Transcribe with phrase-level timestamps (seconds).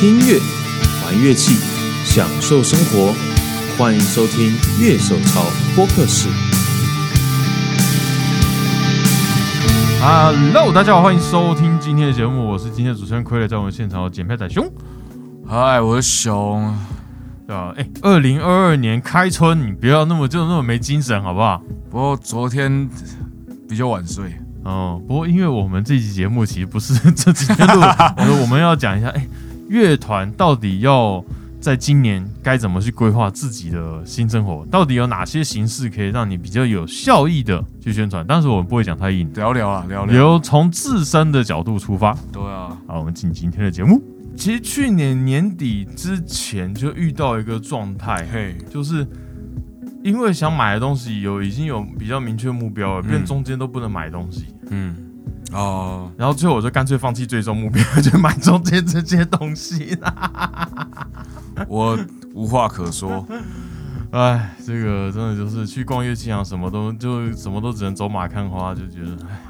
[0.00, 0.40] 听音乐，
[1.04, 1.58] 玩乐器，
[2.06, 3.12] 享受生活。
[3.76, 4.50] 欢迎收听
[4.82, 5.42] 《乐手潮
[5.76, 6.26] 播客室》。
[10.00, 14.66] Hello，大家好，欢迎收听今天的节目，我是今天的主持人傀儡，在我们现场的剪片仔熊，
[15.46, 16.74] 嗨，我是熊。
[17.46, 17.74] 对吧？
[17.76, 21.62] 哎，二零二二年开春，你不要那么就那么没精神，好不好？
[21.90, 22.88] 不过昨天
[23.68, 24.32] 比较晚睡，
[24.64, 27.82] 哦，不过因为我们这期节目其实不是 这几天录，
[28.16, 29.26] 我说我们要讲一下，哎，
[29.70, 31.24] 乐团到底要
[31.60, 34.66] 在今年该怎么去规划自己的新生活？
[34.66, 38.24] 到底有哪些形式可以让你比较有效益的去宣传？
[38.26, 40.16] 但是我们不会讲太硬，聊聊啊，聊聊。
[40.16, 42.12] 由从自身的角度出发。
[42.32, 44.02] 对啊，好，我们进今天的节目。
[44.36, 49.06] 其实去年年底之前就遇到一个状态，嘿，就是
[50.02, 54.96] 因为想买的东西有已经有比较明确目标了，变中间都不能买东西，嗯，
[55.52, 60.68] 哦，然后最后我就干脆放弃最终目标，就买中间这些东西啦。
[61.68, 61.98] 我
[62.34, 63.26] 无话可说。
[64.12, 69.40] 哎，这个真的就是去逛乐器行，什么都就什么都只能走马看花，就觉得，哎，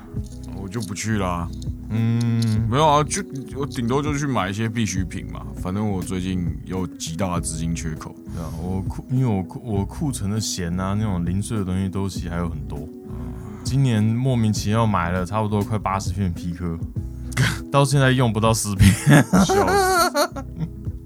[0.54, 1.48] 我就不去啦。
[1.88, 3.22] 嗯，没有啊，就
[3.56, 5.46] 我顶多就去买一些必需品嘛。
[5.62, 8.14] 反正我最近有极大的资金缺口。
[8.34, 12.86] 对啊，我库因为我库我库存的弦啊，那种零碎的东西都其实还有很多。
[13.70, 16.76] 今年莫名其妙买了差不多快八十片皮克，
[17.70, 18.92] 到现在用不到十片。
[19.44, 20.44] 笑死。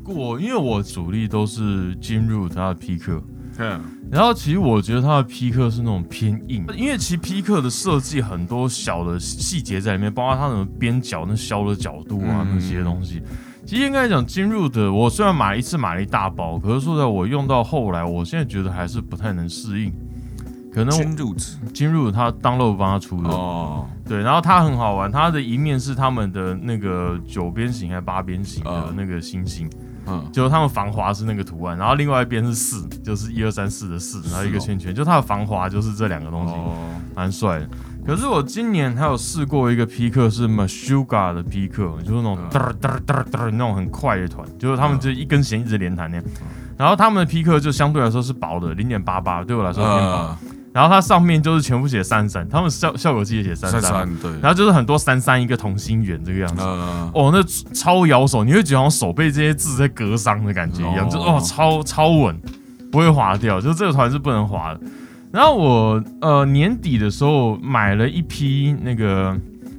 [0.07, 3.23] 我因为我主力都是进入它的皮克，
[3.59, 3.79] 哼
[4.11, 13.23] 然后其实我觉得它的皮克是那种偏硬，因为其实皮克的设计很多小的细节在里面，包括它的边角那削的角度啊、嗯那些东西。
[13.67, 19.93] 其实应该讲进入的，我虽然买一次买了一大包，可是说在我用到后来，我现在觉得还是不太能适应。
[20.75, 28.95] 可能金入子进入它 download 帮他出的，哦，对，然后它很好玩，它的一面是他们的那个九边形还是八边形的嗯。
[28.97, 29.71] 那个星星，
[30.07, 36.75] 嗯，就他们防滑是那个图案，然后另外一边是四，就是一二三四的四，然后一个圈圈，就它的防滑就是这两个东西，哦，
[37.15, 37.69] 蛮帅的。
[38.05, 42.51] 可是我今年还有试过一个皮克是 Mashuga 的皮克，就是那种嗯。
[42.51, 46.25] 嘚儿嘚嘚嘚儿那种很快的团，就是他们就一根弦一直连弹那样。
[46.77, 50.37] 然后他们的皮克就相对来说是薄的，零点八八，对我来说偏薄。
[50.75, 56.63] 呃，然后它上面就是全部写三三，他们效效果器也写三三，对，然后就是很多三三一个同心圆这个样子。
[56.63, 57.43] 呃，哦，那
[57.73, 62.39] 超摇手，你会觉得好像手被这些字在割伤的感觉一样，哦就哦超超稳，
[62.91, 64.81] 不会滑掉，就是这个团是不能滑的。
[65.33, 69.37] 然后我呃年底的时候买了一批那个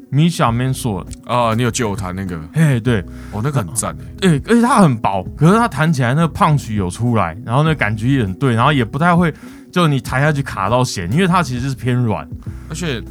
[0.10, 2.38] 米小 man 索，啊，你有借我弹那个？
[2.54, 3.00] 嘿对，
[3.32, 4.30] 哦，那个很赞诶。
[4.30, 9.34] 诶，而且它很薄，可是它弹起来那个胖曲有出来，然后那感觉也很对，然后也不太会
[9.76, 12.26] 就你弹下去卡到弦，因为它其实是偏软。
[12.70, 13.04] 而且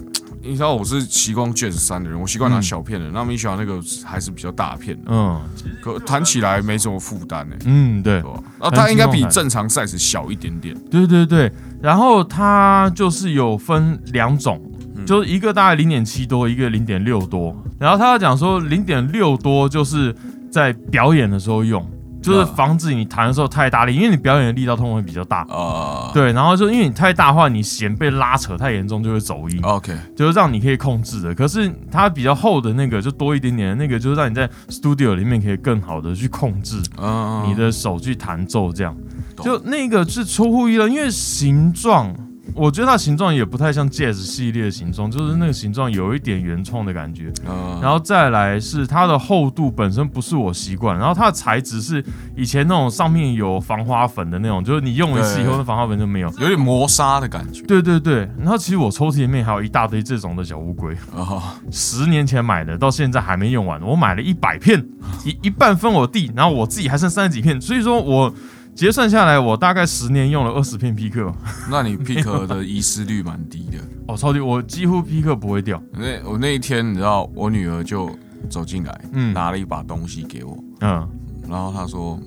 [0.43, 5.43] 你知道我是习惯 Jazz 三的人，我习惯拿嗯小片的，那米小那个还是比较大片的，嗯。
[5.83, 8.23] 可弹起来没什么负担诶，嗯，对。
[8.23, 8.43] 对吧？
[8.59, 11.53] 然后它应该比正常 size 小一点点，对对对，
[11.83, 14.59] 然后它就是有分两种，
[14.97, 15.05] 嗯。
[15.05, 17.55] 就是一个大概零点七多，一个零点六多。
[17.79, 20.17] 然后他要讲说零点六多就是
[20.51, 21.87] 在表演的时候用，
[22.25, 25.47] 就是啊防止你弹的时候太大力，因为你表演的力道通常会比较大。
[25.51, 31.35] 呃，对，然后就因为你太大的话，你弦被拉扯太严重就会走音，，OK，就是让你可以控制的。
[31.35, 38.97] 可是它比较厚的那个就多一点点的那个，就是让你在 studio 里面可以更好的去控制嗯，你的手去弹奏，这样。
[39.37, 39.45] 懂。
[39.45, 42.15] 就那个是出乎意料，因为形状，
[42.55, 47.33] 我觉得它形状也不太像 Jazz 系列的形状，就是那个形状有一点原创的感觉。
[47.47, 52.05] 呃，然后再来是它的厚度本身不是我习惯，然后它的材质是
[52.37, 56.33] 以前那种上面有防花粉的那种，就是你用一次以后那防花粉就没有。
[56.39, 63.83] 有点磨砂的感觉对对对，然后其实我抽屉里面还有一大堆这种的小乌龟，啊，十年前买的，到现在还没用完。
[63.83, 64.85] 我买了一百片，
[65.25, 68.33] 一一半分我弟，然后我自己还剩三十几片，所以说我
[68.75, 71.33] 结算下来，我大概十年用了二十片皮克。
[71.71, 73.79] 那你 pick 的遗失率蛮低的。
[74.09, 75.83] 哦，超级，我几乎皮克不会掉。
[75.93, 78.11] 那我那一天你知道，我女儿就
[78.51, 81.09] 走进来，嗯拿了一把东西给我，嗯，
[81.49, 82.21] 然后她说。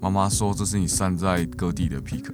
[0.00, 2.24] 妈妈说：“这是你散在各地的 pick。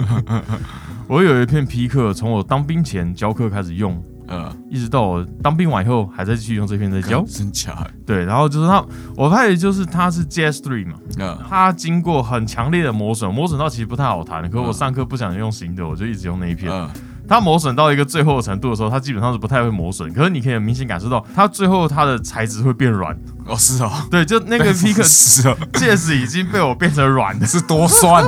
[1.06, 7.22] 我有一片皮克，从我当兵前教课开始用，”呃，一直到我当兵完以后，还在继续用这片在教。
[7.28, 7.90] 真假的？
[8.06, 8.82] 对，然后就是他，
[9.16, 14.42] 我发现就是他是 Jazz Three 嘛，呃，它经过很强烈的磨损，磨损到其实不太好弹。
[14.48, 16.72] 可是我嗯上课不想用新的，我就一直用那一片。
[16.72, 16.88] 嗯，
[17.28, 20.12] 它磨损到一个最后的程度的时候，它基本上是不太会磨损。
[20.12, 23.16] 可是你可以明显感受到，它最后它的材质会变软。
[23.46, 27.44] 哦，是哦，对，就那个皮 克是哦，戒指 已经被我变成软的。
[27.46, 28.24] 是多酸。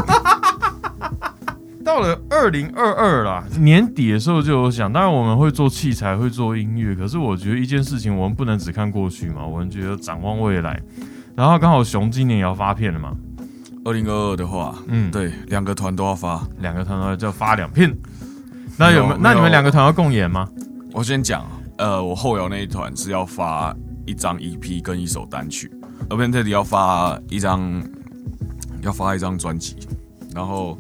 [1.83, 10.81] 到了二零二二啦，年底的时候就有想，当然我们会做器材，会做音乐，可是我觉得一件事情，我们不能只看过去嘛，我们觉得展望未来。
[11.35, 13.17] 然后刚好熊今年也要发片了嘛，
[13.85, 16.47] 二零二二的话，嗯，，对，两个团都要发。
[16.61, 17.93] 两个团都要发两片。
[18.79, 19.19] 那有没有？
[19.19, 20.49] 那你们两个团要共演吗？
[20.93, 21.45] 我先讲，
[21.79, 23.75] 呃，我后摇那一团是要发
[24.07, 25.71] 一张 EP 跟一首单曲，
[26.11, 27.83] 而 p e n t e d 要发一张，
[28.83, 29.77] 要发一张专辑，
[30.35, 30.79] 然后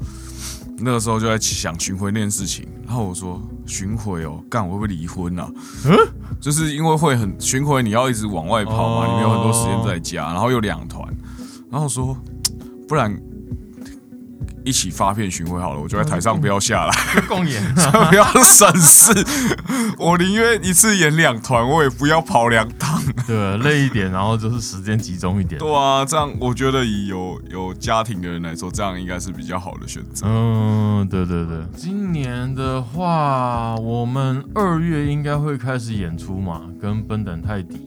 [0.85, 5.49] 那个时候就在想巡回那件事情，然后我说巡回哦，干我会不会离婚啊？
[5.87, 5.97] 嗯
[6.41, 11.07] 就是因为会很巡回，你要一直往外跑嘛，哦你没有很多时间在家，然后有两团，
[11.71, 12.17] 然后说
[12.89, 13.17] 不然
[14.65, 16.95] 一起发片巡回好了，我就在台上不要下来。
[17.29, 17.63] 共演。
[18.11, 19.13] 不要省事，
[19.99, 23.01] 我宁愿一次演两团，我也不要跑两趟。
[23.27, 25.59] 对，累一点，然后就是时间集中一点。
[25.59, 30.27] 对啊，这样我觉得以有有家庭的人来说，这样应该是比较好的选择。
[30.29, 37.81] 嗯，对对对，今年的话，我们二月应该会开始演出嘛，跟奔等泰迪。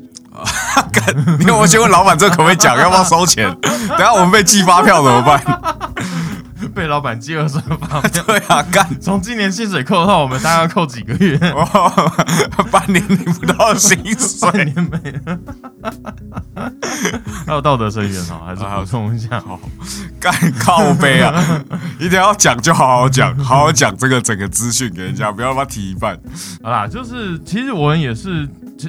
[1.39, 3.55] 你看，我先问老板这可不可以讲，要不要收钱？
[3.61, 5.41] 等下我们被寄发票怎么办？
[6.73, 11.37] 被老板接二三发票， 对啊，干，从今年薪水扣的话，我们大概扣几个月？
[11.51, 12.11] 哦
[12.71, 14.51] 半年领不到薪水。
[14.51, 15.39] 半年没了。
[17.45, 19.39] 还有道德声援哈，还是补充一下。
[19.39, 19.59] 好，
[20.19, 21.61] 干靠背啊！
[21.99, 26.17] 一定要讲就好好讲，好好讲这个整个资讯给人家，不要把它提一半。
[26.63, 28.47] 好啦，就是其实我们也是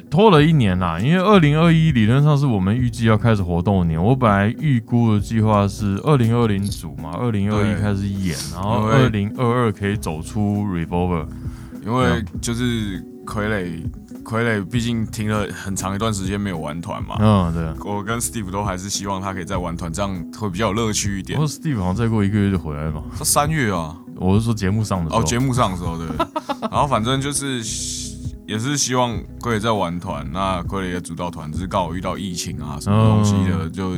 [0.09, 4.01] 拖了一年啦，因为二零二一理论上是我们预计要开始活动的年。
[4.01, 11.25] 我本来预估的计划是二零二零组嘛，二零二一开始演，然后因二为零二二可以走出 Revolver。
[11.85, 13.81] 因为就是傀儡，
[14.21, 17.15] 傀儡毕竟停了很长一段时间没有玩团嘛。
[17.17, 17.89] 嗯，对。
[17.89, 21.39] 我跟 Steve 都还是希望他可以再玩团，这样会比较有乐趣一点。
[21.41, 23.03] Steve 好像再过一个月就回来了嘛。
[23.17, 25.21] 他三月啊，我是说节目上的时候。
[25.21, 26.07] 哦，节目上的时候对。
[26.69, 27.63] 然后反正就是
[28.47, 33.91] 也是希望傀儡在玩团，那傀儡也主导团只是刚好遇到疫情啊什么东西的，就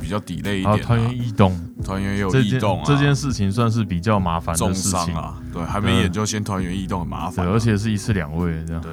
[0.00, 1.12] 比较 delay 一点、啊团员啊。
[1.12, 5.12] 异动，团员也有异动啊，这件事情算是比较麻烦重的事情。
[5.12, 8.80] 伤啊，对，还没演就先团员异动很麻，烦啊、而且是一次两位这样。
[8.80, 8.90] 对，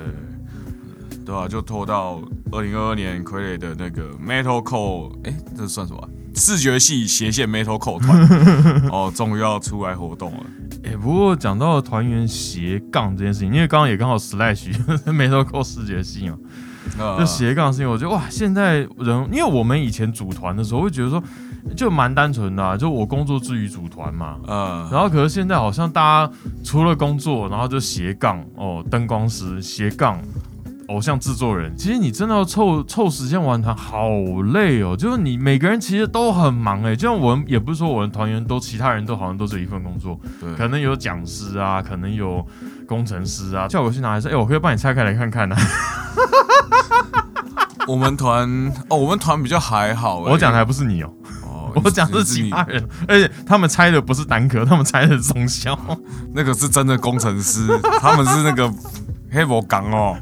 [1.25, 6.09] 对啊，就拖到二零二二年傀儡的那个 Metal Core，哎、这算什么啊？
[6.35, 8.21] 视觉系斜线 Metal Core 团
[8.91, 10.45] 哦，终于要出来活动了。
[10.83, 14.71] 哎、不过讲到团员斜杠这件事情，因为刚刚也刚好 Slash
[15.11, 16.37] 没头扣视觉性嘛，
[16.97, 21.21] 呃就斜杠是因为我觉得哇，现在人，因为我们以前组团的时候会觉得说，
[21.75, 24.37] 就蛮单纯的、啊，就我工作之余组团嘛。
[24.47, 26.33] 嗯，然后可是现在好像大家
[26.63, 30.19] 除了工作，然后就斜杠哦，灯光师斜杠。
[30.89, 34.09] 偶像制作人，其实你真的要凑凑时间玩团，好
[34.53, 34.95] 累哦。
[34.97, 42.45] 就是你每个人其实都很忙哎，就像我们也不是说我们团员都其他人都好像都是一份工作，对，可能有讲师啊，可能有
[42.87, 45.57] 工程师啊，叫我去拿来说，哎、我可以帮你拆开来看看啊。
[47.87, 48.47] 我们团
[48.89, 50.31] 哦，我们团比较还好、欸。
[50.31, 51.11] 我讲的还不是你哦，
[51.43, 55.77] 哦， 我讲的是其他人，而且他们拆的不是单壳，他们拆的是中销。
[56.33, 57.67] 那个是真的工程师，
[57.99, 58.71] 他们是那个
[59.31, 60.15] 黑魔港哦，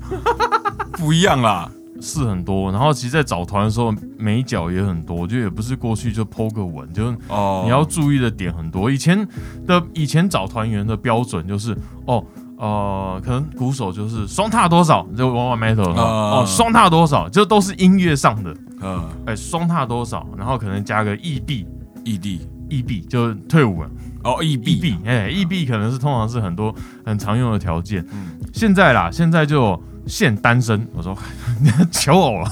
[0.97, 1.69] 不一样啦。
[1.99, 8.91] 是很多，然后其实，在找团的时候，美角也很多，我觉得也不是过去就 PO 个文，就哦，你要注意的点很多。
[8.91, 9.27] 以前
[9.65, 12.23] 的以前找团员的标准就是，哦，
[12.57, 16.03] 呃，可能鼓手就是双踏多少，就 One One Metal 啊。
[16.03, 21.65] 哦，双踏多少，就都是音乐上的，呃，哎，双踏多少，然后可能加个 E B
[22.03, 23.89] E D E B，就退伍了。
[24.23, 28.05] 哦，异地，EB 哎，EB 可能是通常是很多很常用的条件。
[28.11, 28.37] 嗯。
[28.53, 30.87] 现在啦，现在就限单身。
[30.93, 31.17] 我说
[31.91, 32.51] 求偶了，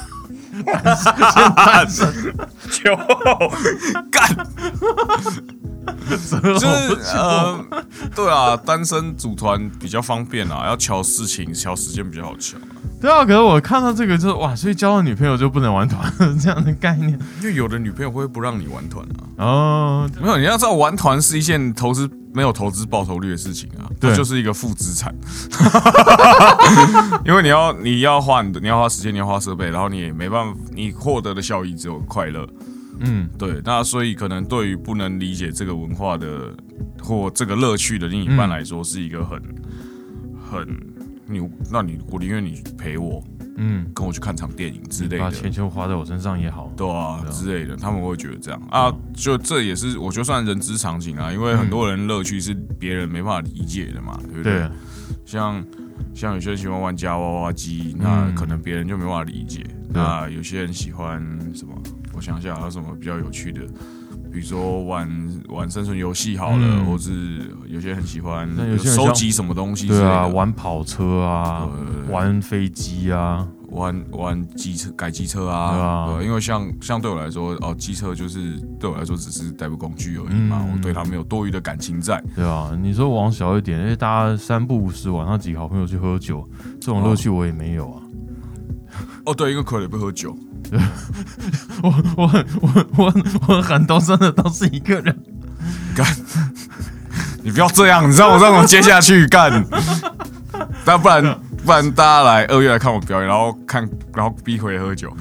[0.84, 1.14] 单身。
[1.32, 2.14] 限单身，
[2.72, 2.96] 球
[4.12, 4.48] 干，
[6.10, 6.40] 就是
[7.04, 7.66] 求偶。
[7.70, 7.84] 呃，
[8.16, 12.58] 对啊，单身组团比较方便啊，要瞧事情、瞧时间比较好瞧，
[13.00, 13.26] 对啊。
[13.26, 19.24] 可是我看到这个就是哇，所以交了女朋友就不能玩团这样的概念因为有的女朋友会不让你玩团啊。
[19.38, 20.10] 哦。
[20.22, 25.16] 没有，你要知道玩团是一件投资没有投资报酬率的事情啊，对就是一个负资产。
[27.26, 32.48] 因为你要你要花你的你要花时间，你要花设备，然后你也没办法，你获得的效益只有快乐。
[33.00, 36.54] 嗯，对，那所以可能对于不能理解这个文化的
[37.02, 39.42] 或这个乐趣的另一半嗯来说，是一个很
[40.50, 40.66] 很
[41.28, 43.24] 你那你我宁愿你陪我
[43.58, 45.20] 嗯，跟我去看场电影之类的。
[45.20, 46.72] 把钱就花在我身上也好。
[46.76, 54.60] 对啊之类的，他们会觉得这样啊，就这也是我就算人之常情啊，因为很多人乐趣是别人没办法理解的嘛，对不对？
[54.60, 54.70] 对，
[55.26, 55.66] 像
[56.14, 59.64] 像有些人喜欢玩夹娃娃机，那嗯可能别人就没办法理解。
[59.94, 61.22] 对那有些人喜欢
[61.54, 61.74] 什么？
[62.14, 63.62] 我想想，还有什么比较有趣的？
[64.36, 65.10] 比如说玩
[65.48, 66.86] 玩生存游戏好了，嗯。
[66.86, 70.04] 或是有些人很喜欢那有些人像收集什么东西之类的。
[70.04, 71.70] 对啊，玩跑车啊，
[72.10, 75.72] 玩飞机啊，玩玩机车改机车啊。
[76.08, 76.22] 对啊。
[76.22, 80.74] 因为像像对我来说，哦，机车就是对我来说只是代步工具而已嘛，嗯。
[80.74, 82.22] 我对它没有多余的感情在。
[82.36, 86.46] 对啊，你说往小一点，因为大家三不五时晚上几个好朋友去喝酒，
[86.82, 88.02] 这种乐趣我也没有啊。
[89.26, 90.38] 哦，对，因为可能不喝酒，
[91.82, 93.14] 我我很我我
[93.48, 95.16] 我很多真的都是一个人，
[95.96, 96.06] 干
[97.44, 99.64] 你不要这样，你知道我让我接下去干，
[100.86, 105.16] 那不然不然大家来二月来看我表演，然后看然后逼回来喝酒，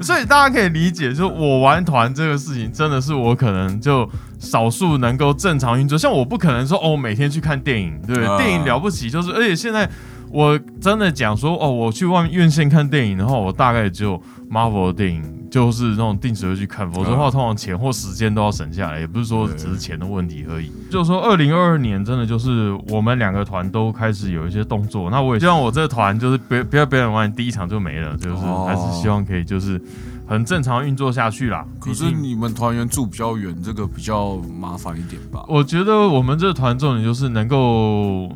[0.00, 4.08] 所以大家可以理解，就我玩团这个事情，真的是我可能就
[4.38, 5.98] 少数能够正常运作。
[5.98, 8.26] 像我不可能说哦，每天去看电影，对不对？
[8.26, 9.88] 啊电影了不起，就是而且现在
[10.30, 20.70] 我真的讲说哦，我去外面院线看电影的话，我大概只有 Marvel 的电影，就是那种定时会去看，否则的话，啊通常钱或时间都要省下来，也不是说只是钱的问题而已。
[20.90, 29.80] 就是说，二零二二年真的就是我们两个团都开始有一些动作，那我也希望我这个团就是别不要表演完第一场就没了，就是哦还是希望可以就是
[30.26, 31.64] 很正常运作下去啦。
[31.80, 35.44] 可是你们团员住比较远，这个比较麻烦一点吧？
[35.48, 38.28] 我觉得我们这个团重点就是能够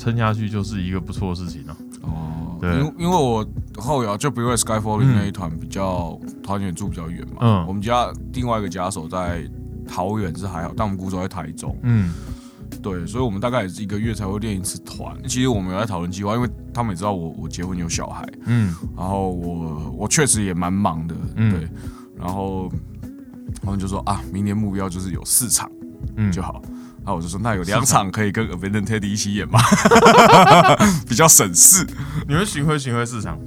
[0.00, 1.76] 撑下去，就是一个不错的事情了。
[2.00, 2.72] 哦，对。
[2.72, 7.66] 因为因为我后摇就比如说 Skyfall 那一团比较团员住比较远嘛，嗯。
[7.66, 9.46] 我们家另外一个家手在
[9.86, 12.14] 桃园是还好，但我们鼓手在台中，嗯。
[12.80, 15.14] 对，所以我们大概也是一个月才会练一次团。
[15.24, 18.74] 其实我们有在讨论计划，因为他们也知道我我结婚有小孩，嗯。
[18.96, 21.52] 然后我我确实也蛮忙的，嗯。
[21.52, 21.68] 对，
[22.16, 22.72] 然后
[23.60, 25.70] 他们就说啊，明年目标就是有四场
[26.16, 26.62] 嗯，就好。
[27.04, 29.58] 然后我就说，那有两场可以跟 Abandon Teddy 一起演吗？
[31.08, 31.86] 比较省事。
[32.28, 33.38] 你们巡回巡回市场，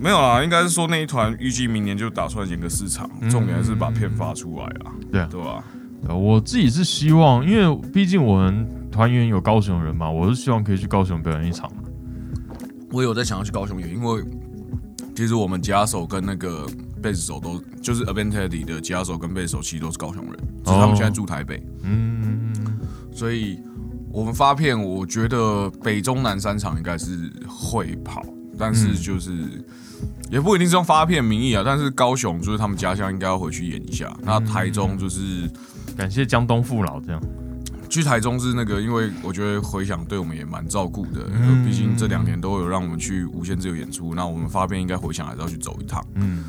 [0.00, 5.64] 没有啦，应该是说那一团预计明年就打算演个市场，嗯重点还是把片发出来啊，对啊对吧？
[6.08, 11.70] 呃我自己是希望，因为毕竟我们团员有高雄人嘛，我是希望可以去高雄表演一场。
[12.90, 14.24] 我有在想要去高雄演，因为
[15.14, 16.66] 其实我们吉他手跟那个
[17.02, 22.19] 贝斯手都就是 Abandon Teddy 的吉他手跟贝斯手其实都是高雄人，只是他们现在住台北，嗯，
[23.12, 23.58] 所以
[24.12, 28.22] 我们发片，我觉得北中南三场应该是会跑，
[28.58, 29.64] 但是就是。
[30.30, 34.16] 也不一定是用发片名义啊，但是高雄就是他们家乡，应该要回去演一下。
[34.22, 35.50] 那台中就是
[35.96, 37.20] 感谢江东父老这样。
[37.88, 46.00] 去台中是那个，因为我觉得回想对我们也蛮照顾的，嗯毕竟这两年都有让我们去无限自由演出，那我们发片应该回想还是要去走一趟。
[46.14, 46.44] 嗯，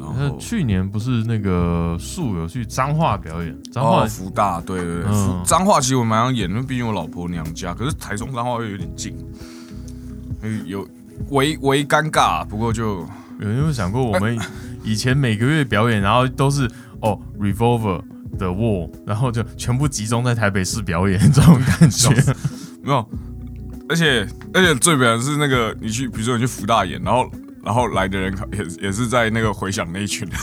[0.00, 9.16] 然那后去年不是那个树有去彰化表演，彰化哦，福大，对对对，彰化其实我蛮想演，因为毕竟我老婆娘家，可是台中彰化又有点近，
[10.42, 10.88] 有有
[11.30, 13.06] 微微尴尬，不过就
[13.40, 14.38] 有没有想过，我们
[14.84, 18.02] 以前每个月表演，然后都是哦 Revolver
[18.38, 22.10] 的 Wall，然后就全部集中在台北市表演这种感觉。
[22.82, 23.06] 没有，
[23.88, 27.28] 而且而且最表的是那个你去，比如说你去福大演，然后
[27.64, 30.34] 然后来的人也也是在那个回响那一群， 不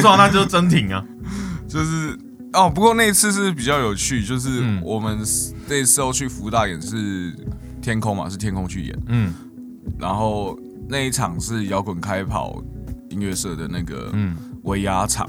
[0.00, 1.04] 错，那就是真挺啊。
[1.68, 2.18] 就是
[2.52, 4.80] 哦，不过那一次是比较有趣，就是嗯。
[4.84, 5.18] 我们
[5.68, 7.34] 那时候去福大演是
[7.80, 9.32] 天空嘛，是天空去演，嗯。
[9.98, 12.62] 然后那一场是摇滚开跑
[13.10, 14.36] 音乐社的那个嗯。
[14.64, 15.28] 维亚场，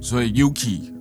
[0.00, 0.92] 所以 Yuki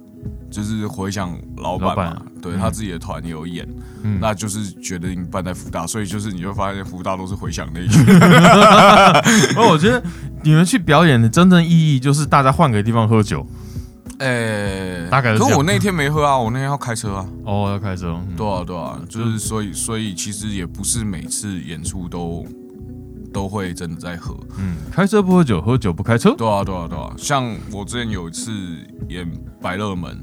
[0.51, 3.67] 就是回想老板嘛，对他自己的团也有演，
[4.03, 4.19] 嗯。
[4.21, 8.05] 那就是决定办在福大，所以就是你会发现福大都是回响那一群，
[9.55, 10.03] 而 我觉得
[10.43, 13.45] 你们去表演的真正意义就是大家换个地方喝酒。
[14.19, 18.09] 诶、大概是可我那天没喝啊，我那天要开车啊，哦，要开车。
[18.09, 18.35] 嗯。
[18.35, 22.45] 对啊对啊，就是所以所以其实也不是每次演出都
[23.33, 26.35] 都会真的在喝，嗯，开车不喝酒，喝酒不开车。
[26.37, 28.51] 对啊对啊对啊，像我之前有一次
[29.09, 29.27] 演
[29.59, 30.15] 百乐门，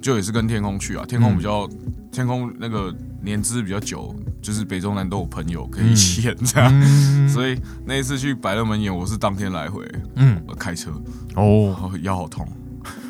[0.00, 1.68] 就也是跟天空去啊，天空比较、
[2.12, 7.28] 天空那个年资比较久，就是北中南都有朋友可以一起演这样，嗯。
[7.30, 9.84] 所以那一次去百乐门演，我是当天来回，
[10.14, 10.40] 嗯。
[10.46, 10.90] 我开车，
[11.34, 11.90] 哦。
[12.02, 12.46] 腰好痛。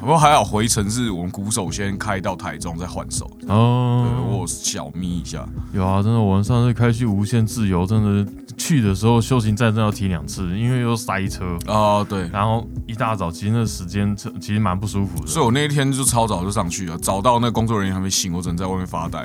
[0.00, 3.30] 不过还好，回程是我们鼓手先开到台中，再换手。
[3.40, 5.46] 对，哦，我有小眯一下。
[5.74, 8.32] 有啊，真的，我们上次开去无限自由，真的
[8.66, 15.26] 去的时候修行站真的要停两次，因为又塞车，啊、对，然后一大早其实那时间其实蛮不舒服的。
[15.28, 19.24] 所以我那一天就超早就上去了，早到那工作人员还没醒，我只能在外面发呆，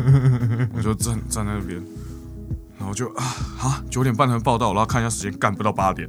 [0.74, 1.78] 我就站站在那边，
[2.78, 3.24] 然后就啊
[3.60, 6.08] 啊九点半才报道，然后看一下时间，干不到八点，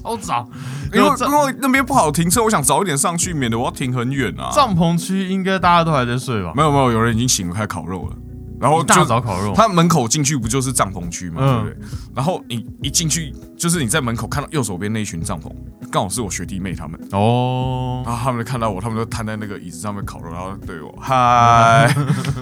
[0.00, 0.48] 超早，
[0.92, 4.50] 因为因为那边不好停车，我想早一点上去，免得我要停很远啊。
[4.54, 6.52] 帐篷区应该大家都还在睡吧？
[6.54, 8.16] 没有没有，有人已经醒了，开始烤肉了，
[8.62, 11.88] 然后就早烤肉，他门口进去不就是帐篷区嘛，嗯对不对？
[12.14, 15.50] 然后你一进去，就是你在门口看到右手边那一群帐篷，
[15.90, 21.92] 刚好是我学弟妹他们，哦，然后他们就看到我，他们就瘫在那个椅子上面烤肉，然后对我嗨，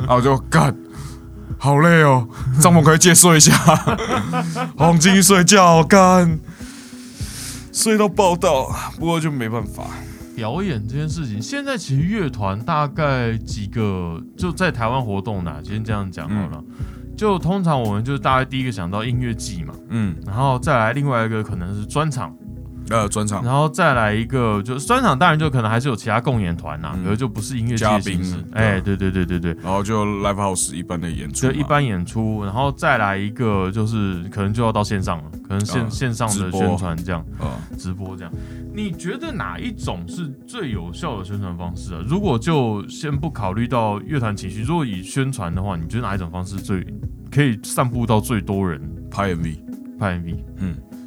[0.00, 0.77] 然后我就干，
[1.57, 2.29] 好累哦，
[2.61, 3.57] 帐篷可以借睡一下，
[4.77, 6.39] 黄金睡觉干，
[7.73, 9.85] 睡到爆到，不过就没办法。
[10.40, 16.64] 表演这件事情，现在其实乐团大概几个就在台湾活动呢，先这样讲好了。
[17.14, 22.35] 就通常我们就大概第一个想到音乐季嘛，嗯，然后再来另外一个可能是专场，
[22.90, 28.37] 呃，专场，然后再来一个就是专场，当然就可能还是有其他共演团呐，嗯可是就不是音乐季嘉宾的形式。
[28.37, 37.25] 对啊哎，对对对对对，然后就 live house 一般的演出，就一般演出，然后再来一个就是可能就要到线上了，可能线、啊线上的宣传这样。
[37.38, 38.32] 呃，直播这样，
[38.75, 42.00] 你觉得哪一种是最有效的宣传方式啊？
[42.09, 46.85] 如果就先不考虑到乐团情绪，如果以宣传的话，你觉得哪一种方式最
[47.30, 48.80] 可以散布到最多人
[49.11, 49.56] 拍 MV。
[49.99, 50.37] 拍 MV？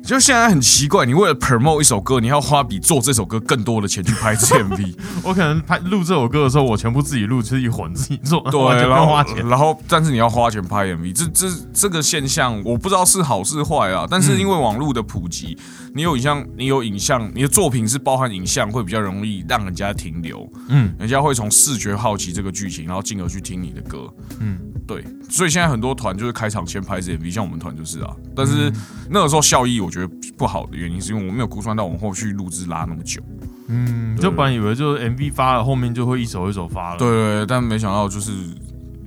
[0.04, 4.94] 就现在很奇怪，你为了 promote 一首歌，你要花比做这首歌更多的钱去拍这 MV。
[5.24, 9.48] 我可能拍录这首歌的时候，我全部自己录，自己混自己做，完对，然后花钱。
[9.48, 14.06] 然后但是你要花钱拍 MV，这这这个现象我不知道是好是坏啊。
[14.10, 15.58] 但是因为网络的普及，
[15.96, 20.52] 你有影像，你有影像，你的作品是包含影像，会比较容易让人家停留。
[20.68, 24.14] 嗯人家会从视觉好奇这个剧情，然后进而去听你的歌。
[24.42, 28.14] 嗯，对，所以现在很多团就是开场先拍这 MV，像我们团就是啊。
[28.36, 28.70] 但是
[29.10, 33.22] 那个时候效益我觉得不好的原因，是因为我没有估算到我们后续录制拉那么久。
[33.68, 36.98] 嗯，就本来以为就是 MV 发了，后面就会一首一首发了。
[36.98, 38.32] 对对对，但没想到就是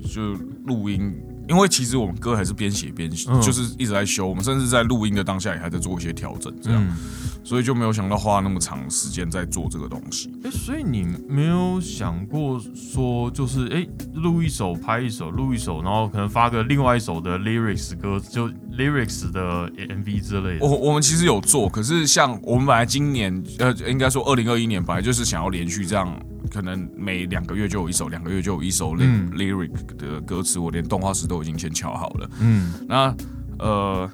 [0.04, 0.32] 就
[0.64, 1.12] 录音，
[1.48, 6.96] 因为其实我们歌还是边写边，嗯就是一直在修，我们甚至在录音的当下也还在做一些调整，这样，嗯，
[7.44, 10.32] 所以就没有想到花那么长时间在做这个东西。
[10.44, 20.66] 哎、所以你没有想过说，就是哎，录、一首拍一首，录一首，然后可能发个另外一首的 lyrics 歌，就 lyrics 的 MV 之类的。
[20.66, 32.30] 我我们其实有做，可是像我们本来今年呃，应该说二零二一年本来就是想要连续这样，可能每两个月就有一首，两个月就有一首 ly、嗯 lyric 的歌词，我连动画师都已经先敲好了。
[32.40, 33.16] 嗯那
[33.58, 34.10] 呃，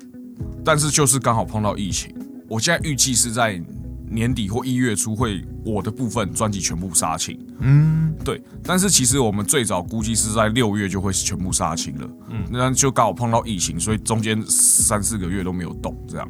[0.64, 2.14] 但是就是刚好碰到疫情，
[2.48, 3.60] 我现在预计是在
[4.08, 7.38] 年底或一月初会我的部分专辑全部杀青。
[7.60, 16.28] 嗯对，但是其实我们最早估计是在六月就会全部杀青了，嗯，那就刚好碰到疫情，所以中间三四个月都没有动，这样。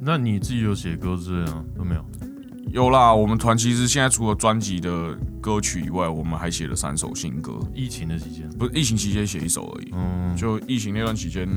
[0.00, 1.64] 那你自己有写歌之类的吗？
[1.76, 2.04] 都没有。
[2.72, 9.90] 有啦，我们团其实现在除了专辑的歌曲以外，我们还写了三首新歌，疫情的期间，不是疫情期间写一首而已。
[9.92, 11.48] 嗯，就疫情那段期间，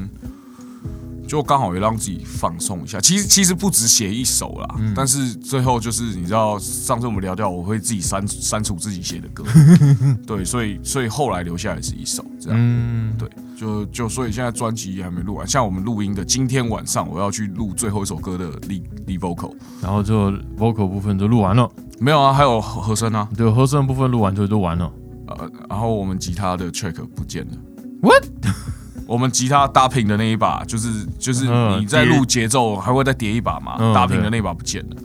[1.27, 3.01] 就刚好也让自己放松一下。
[3.01, 4.93] 其实其实不止写一首啦，嗯。
[4.95, 9.43] 但是最后就是你知道，上次我们聊掉，我会自己删删除自己写的歌，
[10.27, 12.59] 对，所以所以后来留下来是一首这样。
[12.61, 19.51] 嗯，对，就就所以现在专辑还没录完，像我们录音的今天晚上，我要去录最后一首歌的 lead lead vocal。
[19.81, 21.67] 然后就 vocal 部分就录完了，
[21.99, 24.91] 没有啊，还有和和声啊，对，和声部分录完就就完了。
[25.25, 27.57] 呃，然后我们吉他的 track 不见了。
[28.03, 28.25] What？
[29.07, 31.47] 我们吉他搭平的那一把，就是就是
[31.79, 34.95] 你在录节奏还会再叠一把嘛，嗯搭平的那把不见了。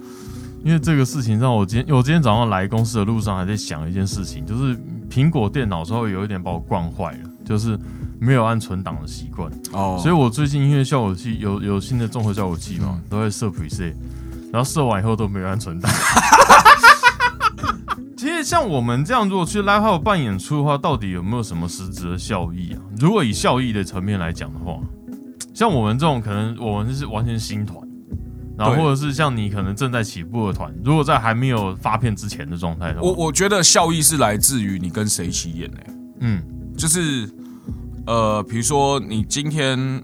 [0.62, 7.78] 因为这个事情让我今天，我今天早上来公司的路上还在想一件事情，就是苹果电脑稍微有一点把我惯坏了，就是
[8.22, 9.50] 没有按存档的习惯。
[9.72, 13.94] 哦，所以我最近音乐效果器有有新的综合效果器嘛，都在设 preset，
[14.52, 15.90] 然后设完以后都没有按存档。
[18.16, 22.78] 其实像我们这样，如果去 live house 办演出的话，到底有没有什么实质的效益啊？
[22.96, 24.78] 如果以效益的层面来讲的话，
[25.52, 27.76] 像我们这种可能我们是完全新团，
[28.56, 35.86] 然后或者是像你可能正在起步的团，如果在还没有发片之前的状态的话，我我觉得效益是来自于你跟谁一起演诶、
[36.20, 36.40] 嗯
[36.76, 37.28] 就是
[38.06, 40.02] 呃，比如说你今天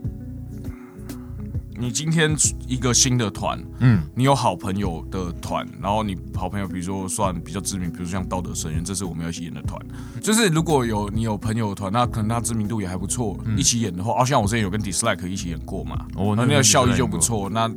[1.80, 2.34] 你今天
[2.66, 9.80] 一个新的团，嗯你有好朋友的团，然后你好朋友，比如说算比较知名，比如说像道德圣人，这是我们要一起演的团。
[10.20, 17.48] 就是如果有你有朋友的团，那可能他知名度也还不错，一起演的话，哦，像我之前有跟 Dislike 一起演过嘛，哦那那个效益就不错。
[17.48, 17.70] 那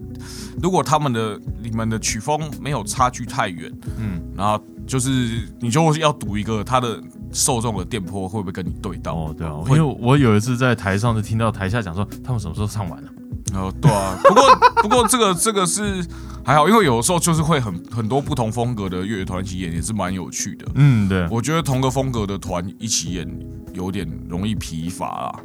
[0.62, 7.00] 如果他们的你们的曲风没有差距太远，嗯，然后就是你就要赌一个他的
[7.32, 9.14] 受众的电波会不会跟你对到？
[9.14, 13.10] 哦对啊，因会为我有一次在台上就听到台下讲说他们什么时候唱完了、
[13.54, 14.44] 哦，对啊，不过
[14.84, 16.06] 不过这个这个是
[16.44, 20.66] 还好，因为有的时候就是会很很多不同风格的乐团一起演，也是蛮有趣的。
[20.76, 21.28] 嗯，对。
[21.30, 23.28] 我觉得同个风格的团一起演
[23.74, 25.40] 有点容易疲乏啊。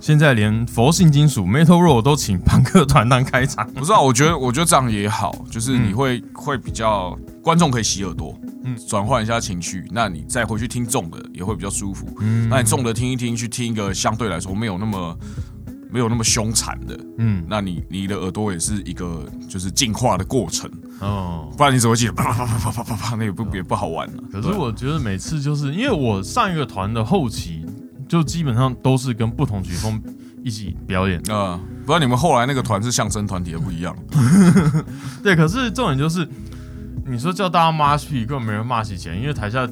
[0.00, 12.06] 现在连佛性金属 Metal Roll 都请朋克团当开场，不知道，我觉得我觉得这样也好，就是嗯你会、会比较观众可以洗耳朵，嗯嗯，转换一下情绪，那你再回去听重的也会比较舒服。
[12.20, 15.18] 嗯那你重的听一听，去听一个相对来说没有那么
[15.90, 20.70] 没有那么凶残的，嗯，那你你的耳朵也是一个就是进化的过程。
[21.00, 21.52] 哦。
[21.56, 24.22] 不然你怎么记得啪啪啪啪啪啪啪，那也不也不好玩了。
[24.32, 27.66] 可是我觉得每次就是因为我上一个团的后期，
[28.08, 30.00] 就基本上都是跟不同曲风
[30.42, 31.20] 一起表演。
[31.28, 33.94] 呃，不知道你们后来那个团是相声团体的不一样，
[35.22, 36.26] 对，可是重点就是，
[37.06, 39.68] 你说叫大家 march p 根本没人骂起钱，因为台下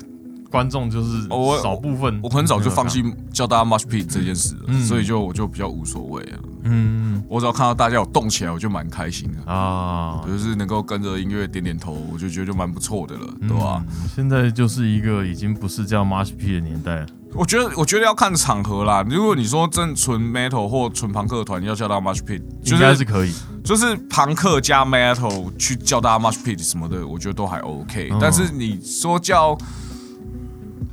[0.51, 1.29] 观众就是
[1.63, 2.19] 少部分。
[2.23, 3.03] 我很早就放弃
[3.33, 6.39] 叫大家 much pit 这件事了，嗯所以就我就比较无所谓啊。
[6.65, 9.53] 嗯我只要看到大家有动起来，我就蛮开心的。
[9.53, 13.85] 啊，就是能够跟着音乐点点头，我就觉得就蛮不错的了，对吧？
[13.89, 17.07] 嗯现在就是一个已经不是叫 march p 的年代了。
[17.35, 19.05] 我觉得，我觉得要看场合啦。
[19.09, 29.57] 如果你说真纯 metal 或纯朋克团要叫到 much pit，就应该是是可以，就是朋克加 metal 去叫大家 much pit 什么的，我觉得都还 OK、哦但是你说叫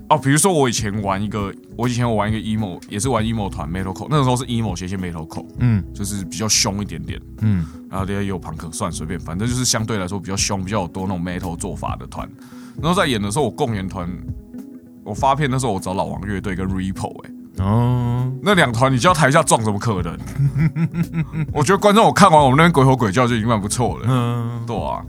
[0.09, 7.19] 哦，比如说我以前玩一个，我以前我玩一个 emo，也是玩 emo 团 metal core，那个时候是 emo 斜线 metal core，嗯就是比较凶一点点。
[7.41, 12.29] 嗯然后也有朋克，算随便，反正就是相对来说比较凶、比较有多那种 metal 做法的团。
[12.81, 14.07] 然后在演的时候，我共演团，
[15.07, 20.17] 我发片那时候我找老王乐队跟 Repo，哎、哦，那两团你叫台下撞怎么可能？
[21.53, 25.01] 我觉得观众我看完我们那边鬼吼鬼叫就已经蛮不错了，嗯，对啊。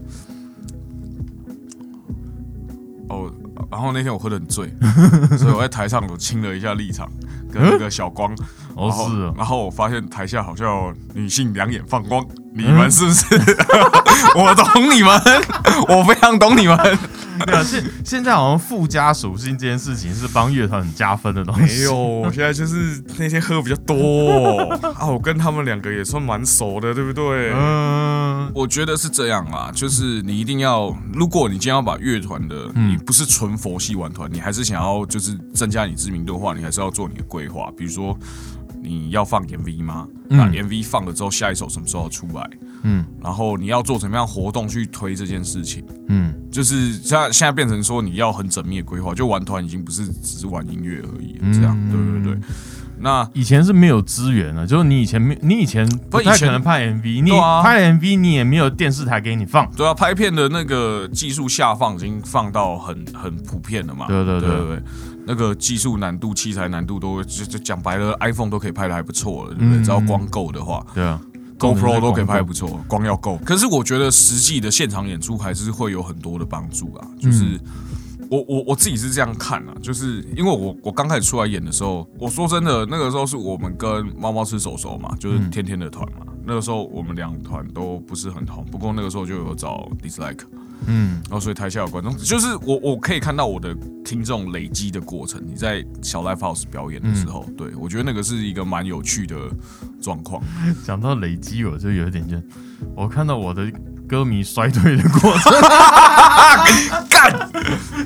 [3.09, 3.29] 哦，
[3.69, 4.71] 然后那天我喝得很醉，
[5.37, 7.09] 所以我在台上我亲了一下立场
[7.51, 8.33] 跟那个小光，
[8.75, 13.25] 哦是哦，然后我发现台下好像有女性两眼放光，你们是不是？
[14.37, 15.11] 我懂你们，
[15.89, 16.77] 我非常懂你们。
[17.45, 21.79] 对啊，现现在好像附加属性这件事情是帮乐团很加分的东西。
[21.79, 24.57] 没有，我现在就是那天喝比较多
[24.97, 27.51] 啊，我跟他们两个也算蛮熟的，对不对？
[27.53, 38.17] 嗯我觉得是这样啦，就是你一定要，如果你今天要把乐团的，嗯你不是纯佛系玩团，你还是想要就是增加你知名度的话，你还是要做你的规划，比如说
[38.81, 40.07] 你要放 MV 吗？
[40.29, 42.49] 那 MV 放了之后，下一首什么时候出来？
[42.61, 42.68] 嗯
[43.21, 45.83] 然后你要做什么样活动去推这件事情？
[46.07, 52.47] 嗯就是现在现在变成说你要很缜密的规划，就玩团已经不是只是玩音乐而已了，这样、嗯对对对。
[53.01, 57.31] 那以前是没有资源的，就是你以前没，你以前不太可能拍 MV，你
[57.63, 59.71] 拍 MV 你也没有电视台给你放。
[59.71, 64.05] 对啊，拍片的那个技术下放已经放到很很普遍了嘛。
[64.07, 64.83] 对对对对对，
[65.25, 69.79] 那个技术难度、器材难度都就就讲白了，iPhone 都可以拍的还不错了，对不对？
[69.79, 71.21] 嗯只要光够的话对啊
[71.59, 73.37] ，GoPro 都可以拍得不不错，光要够。
[73.45, 77.43] 可是我觉得实际的现场演出还是会有很多的帮助啊，就是。
[77.43, 77.59] 嗯
[78.31, 86.27] 我我我自己是这样看啊，就是因为我我刚开始出来演的时候，我说真的，那个时候是我们跟猫猫吃手手嘛，就是天天的团嘛。
[86.45, 90.41] 那个时候我们两团都不是很红，不过那个时候就有找 dislike，
[90.87, 95.39] 嗯然后所以台下有观众，就是我我可以看到我的听众累积的过程。
[95.45, 99.35] 你在小 live house 表演的时候，对我觉得那个是一个蛮有趣的
[100.01, 100.41] 状况。
[100.85, 102.37] 讲到累积，我就有一点就，
[102.95, 103.71] 我看到我的
[104.07, 105.51] 歌迷衰退的过程，
[107.09, 107.51] 干，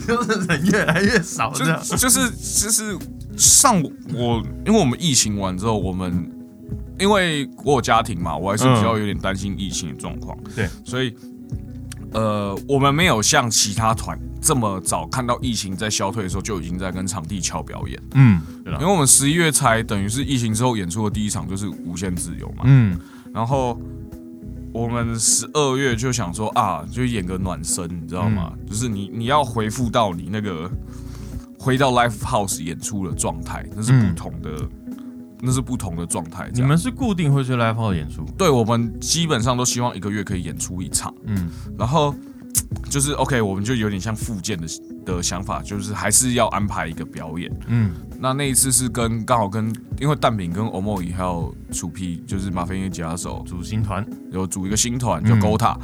[0.05, 1.81] 就是人越来越少就这样。
[1.81, 2.97] 就是就是
[3.37, 3.81] 上
[4.13, 6.29] 我，因为我们疫情完之后，我们
[6.99, 11.15] 因为我有家庭嘛，我还是比较有点担心疫情的状况，对，所以。
[12.13, 22.99] 呃，我们没有像其他团这么早看到疫情在消退的时候就已经在跟场地敲表演，嗯，对了因为，我们十一月才等于是疫情之后演出的第一场就是无限自由嘛，嗯。
[23.33, 23.79] 然后
[24.71, 28.53] 我们十二月就想说啊，就演个暖身，你知道吗？
[28.59, 28.69] 嗯。
[28.69, 30.69] 就是你你要回复到你那个
[31.57, 34.51] 回到 live house 演出的状态，那是不同的，
[35.45, 36.49] 那是不同的状态。
[36.53, 38.25] 你们是固定会去 live house 演出？
[38.37, 42.15] 对我们基本上都希望一个月可以演出一场，嗯然后
[42.89, 44.67] 就是 OK，我们就有点像复健的
[45.05, 47.51] 的想法，就是还是要安排一个表演。
[47.67, 55.75] 嗯那那一次是跟刚好跟因为蛋饼跟欧莫伊还有楚皮，就是马飞音乐吉他手，组新团，有组一个新团叫嗯 Gota，、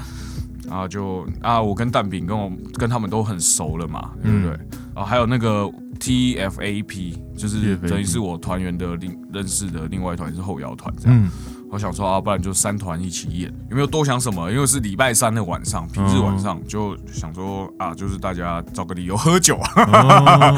[0.67, 4.57] 然后就啊，我跟蛋饼跟我跟他们都很熟了嘛，对不对？
[4.93, 5.69] 啊，还有那个
[5.99, 11.17] TFAP，就是等于是我团员的另认识的另外一团是后摇团这样。
[11.23, 11.29] 嗯
[11.71, 14.51] 我想说啊，不然就三团一起演，有没有多想什么？
[14.51, 19.71] 因为是礼拜三的晚上，平日晚上，就想说啊，就是大家找个理由喝酒啊。
[19.75, 20.57] 哦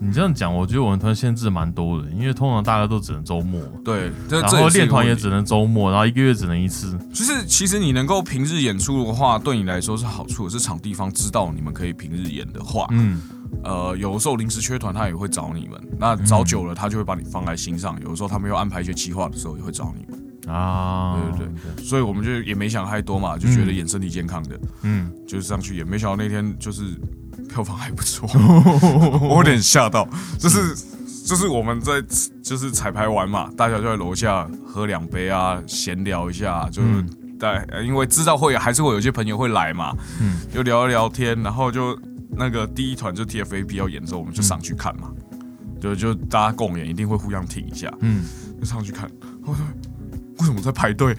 [0.00, 6.98] 你这样讲，我觉得我们团限制蛮多的，因为通常大家都只能周末，对，这然后练团也只能周末，然后一个月只能一次。
[7.14, 13.22] 就是其实你能够平日演出的话，对你来说是好处，是场地方知道你们可以平日演的话，嗯
[13.64, 26.82] 呃，有的时候临时缺团他也会找你们，那找久了他就会把你放在心上，有的时候他们又安排一些计划的时候也会找你们，啊，对对所以我们就也没想太多嘛，就觉得演身体健康的，嗯，就是上去演，没想到那天就是
[27.48, 28.28] 票房还不错，
[29.28, 30.76] 我有点吓到，就是。
[31.24, 32.02] 就是我们在
[32.42, 37.08] 就是彩排完嘛，大家就在楼下喝两杯啊，闲聊一下，就是嗯。
[37.38, 40.40] 在、呃因为知道会还是会有些朋友会来嘛，嗯。
[40.52, 41.96] 就聊一聊天，然后就
[42.32, 45.12] 那个第一团就 TFAP 要演的时候，我们就上去看嘛，
[45.80, 48.24] 就就大家共演一定会互相挺一下，嗯，
[48.58, 49.10] 就上去看，
[49.44, 49.64] 我说
[50.38, 51.16] 为什么在排队？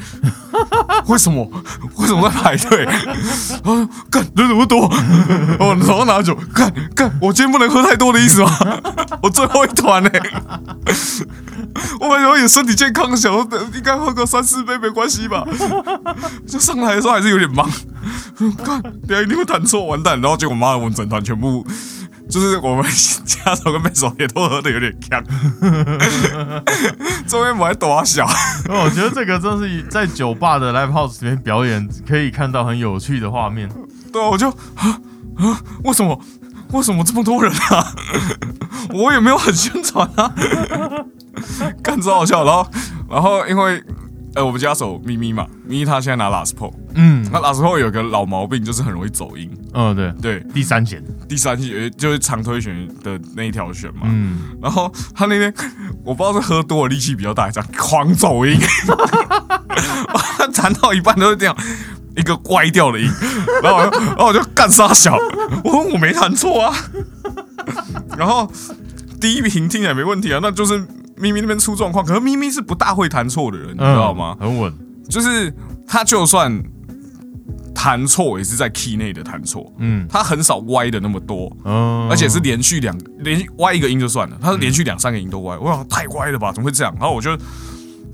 [1.08, 1.49] 为什么？
[1.97, 2.86] 为什么在排队？
[3.63, 4.89] 啊，干人怎么多？
[5.60, 8.49] 我手上拿酒，干干，我今天不能喝太多的意思吗？
[9.21, 10.10] 我最后一团呢、
[11.99, 15.45] 我本来也身体健康，想说应该喝个三四杯没关系吧。
[16.47, 17.69] 就上来的时候还是有点忙，
[18.63, 20.19] 看，等下一定会弹错，完蛋。
[20.19, 21.65] 然后结果妈的，我们整团全部。
[22.30, 22.84] 就是我们
[23.26, 25.24] 家手跟妹手也都喝的有点呛，
[27.28, 28.26] 中间我还躲小，
[28.70, 33.70] 我觉得这个真是在酒吧的 live house 里面表演，可以看到很有趣的画面。
[34.12, 35.00] 对啊，我就啊
[35.38, 36.20] 啊，为什么
[36.72, 37.94] 为什么这么多人啊？
[38.94, 40.34] 我也没有很宣传啊，
[41.84, 42.44] 干超好笑。
[42.44, 42.68] 然后
[43.10, 43.84] 然后因为
[44.36, 55.54] 呃我们家手咪咪嘛，咪咪他现在拿 Last Pro，嗯，那 Last Pro 有个老毛病就是很容易走音，嗯，对，对，第三弦，第三弦就是长推弦的那一条弦嘛，嗯，然后他那天
[56.04, 58.60] 我不知道是喝多了力气比较大，这样狂走音，
[60.38, 61.56] 他弹到一半都是这样
[62.15, 63.08] 一个歪掉的音，
[63.62, 65.15] 然后我就然后我就干杀小，
[65.63, 66.76] 我说我没弹错啊，
[68.17, 68.52] 然后
[69.22, 70.84] 第一瓶听起来没问题啊，那就是
[71.17, 74.36] 咪咪那边出状况，可是咪咪是不大会弹错的人，你知道吗？
[74.39, 74.73] 很稳，
[75.10, 75.54] 就是
[75.88, 76.62] 他就算
[77.73, 81.52] 弹错，也是在 key 内的弹错，嗯他很少歪的那么多。
[81.65, 86.93] 嗯，而且是连续两连续歪一个音就算了，他是连续两三个音都歪，我想太歪了吧，怎么会这样？
[86.99, 87.38] 然后我就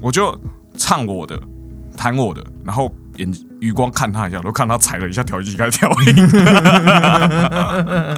[0.02, 0.36] 我就
[0.78, 1.40] 唱我的，
[1.96, 8.16] 弹我的，然后眼余光看他一下，都看他踩了一下调音器开始调音，哎、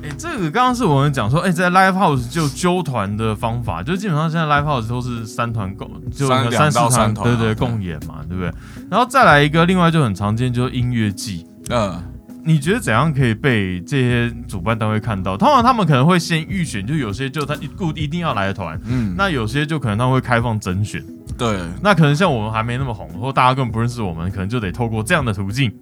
[0.21, 8.53] 这个刚刚是我们讲说，哎、在 live house 就揪团的方法，就基本上现在 live house 都是三团共，就三到三团对对，共演嘛，对不对？
[8.91, 11.47] 然后再来一个，另外就很常见，就是音乐季。
[11.69, 11.99] 嗯，
[12.45, 15.35] 你觉得怎样可以被这些主办单位看到？
[15.35, 21.03] 通常他们可能会先预选，就有些就他一固一定要来的团，嗯，那有些就可能他们会开放甄选。
[21.35, 25.73] 对，那可能像我们还没那么红，或大家根本不认识我们，可能就得透过这样的途径。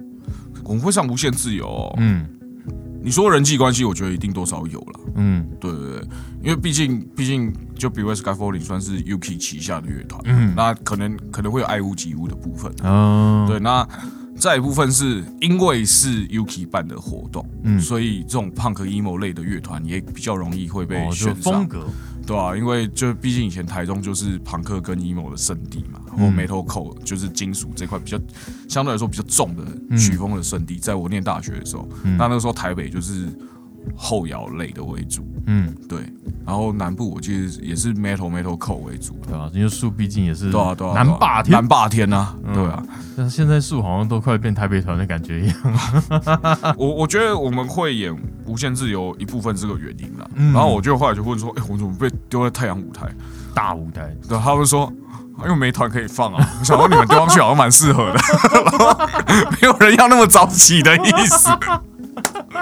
[0.64, 1.96] 我们会上无限自由、哦。
[1.98, 2.26] 嗯
[3.02, 5.46] 你说人际关系，我觉得一定多少有了，嗯。
[5.60, 6.08] 对对对，
[6.42, 13.86] 因为毕竟毕竟就比如 Skyfalling 算是 Yuki 旗下的乐团，嗯，那可能可能会有爱屋及乌的部分，哦，对，那
[14.40, 17.80] 再一部分是因为是 Yuki 办的活动，嗯。
[17.80, 21.86] 所以这种 punk emo 类的乐团也比较容易会被选上，风格，
[22.26, 28.18] 对啊，因为就毕竟以前台中就是朋克跟 emo 的圣地嘛，然后嗯 metalcore 就是金属这块比较
[28.68, 32.18] 相对来说比较重的曲风的圣地，在我念大学的时候，嗯。
[32.18, 33.28] 那那个时候台北就是
[33.96, 36.00] 后摇类的为主，嗯，对，
[36.46, 42.84] 然后南部我记得也是 metal metalcore 为主，对吧、因为树毕竟也是对啊对啊，南霸天南，霸天啊，嗯对啊。
[43.18, 45.58] 但是现在树好像都快变台北团的感觉一样。
[46.78, 50.30] 我我觉得我们会演无限自由一部分是这个原因啦。
[50.36, 53.08] 嗯然后我就后来就问说，哎、我怎么被丢在太阳舞台？
[53.54, 54.92] 大舞台，对，他们说。
[55.42, 58.20] 因为没团可以放啊，我 想说你们丢上去好像蛮适合的，
[58.52, 59.08] 然后
[59.52, 61.48] 没有人要那么早起的意思。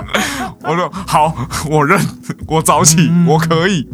[0.63, 1.35] 我说好，
[1.69, 1.99] 我认，
[2.47, 3.87] 我早起，嗯我可以。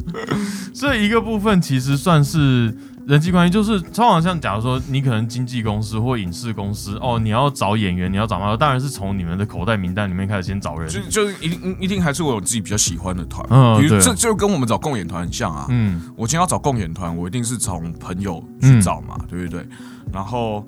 [0.73, 10.89] 这一个部分其实算是人际关系，就是通常像假如说你可能经纪公司或影视公司哦，你要找演员，你要找嘛，当然是从你们的口袋名单里面开始先找人。
[10.89, 15.67] 就就是一定一定还是我有自己比较喜欢的团，嗯对比如这就跟我们找共演团很像啊。
[15.69, 19.65] 嗯我今天要找共演团，我一定是从朋友去找嘛，对不对？
[20.11, 20.65] 然后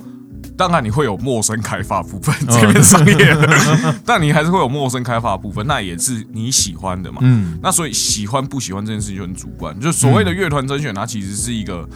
[0.57, 2.47] 当然你会有陌生开发部分，嗯。
[2.47, 3.49] 这边商业的，
[4.05, 7.19] 但你还是会有陌生开发部分，那也是你喜欢的嘛。
[7.21, 7.59] 嗯。
[7.61, 11.87] 那所以喜欢不喜欢这件事情就很主观，就所谓的乐团甄选，它其实是一个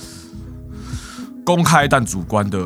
[1.45, 2.59] 公开但主观的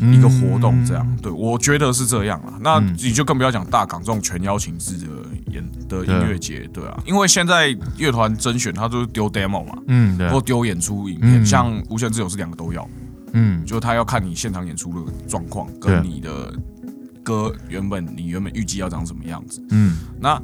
[0.00, 1.16] 一个活动，这样。
[1.22, 2.54] 对我觉得是这样啦。
[2.60, 2.96] 那嗯。
[2.98, 5.06] 你就更不要讲大港这种全邀请制的
[5.52, 10.28] 演的音乐节，对啊，因为现在乐团甄选它都是丢 demo 嘛，嗯，对。
[10.30, 11.46] 或，丢演出影片，嗯。
[11.46, 12.88] 像无限自由是两个都要，
[13.34, 13.64] 嗯。
[13.64, 16.52] 就他要看你现场演出的状况跟你的
[17.22, 19.62] 歌原本你原本预计要长什么样子。
[19.70, 19.98] 嗯。
[20.18, 20.40] 那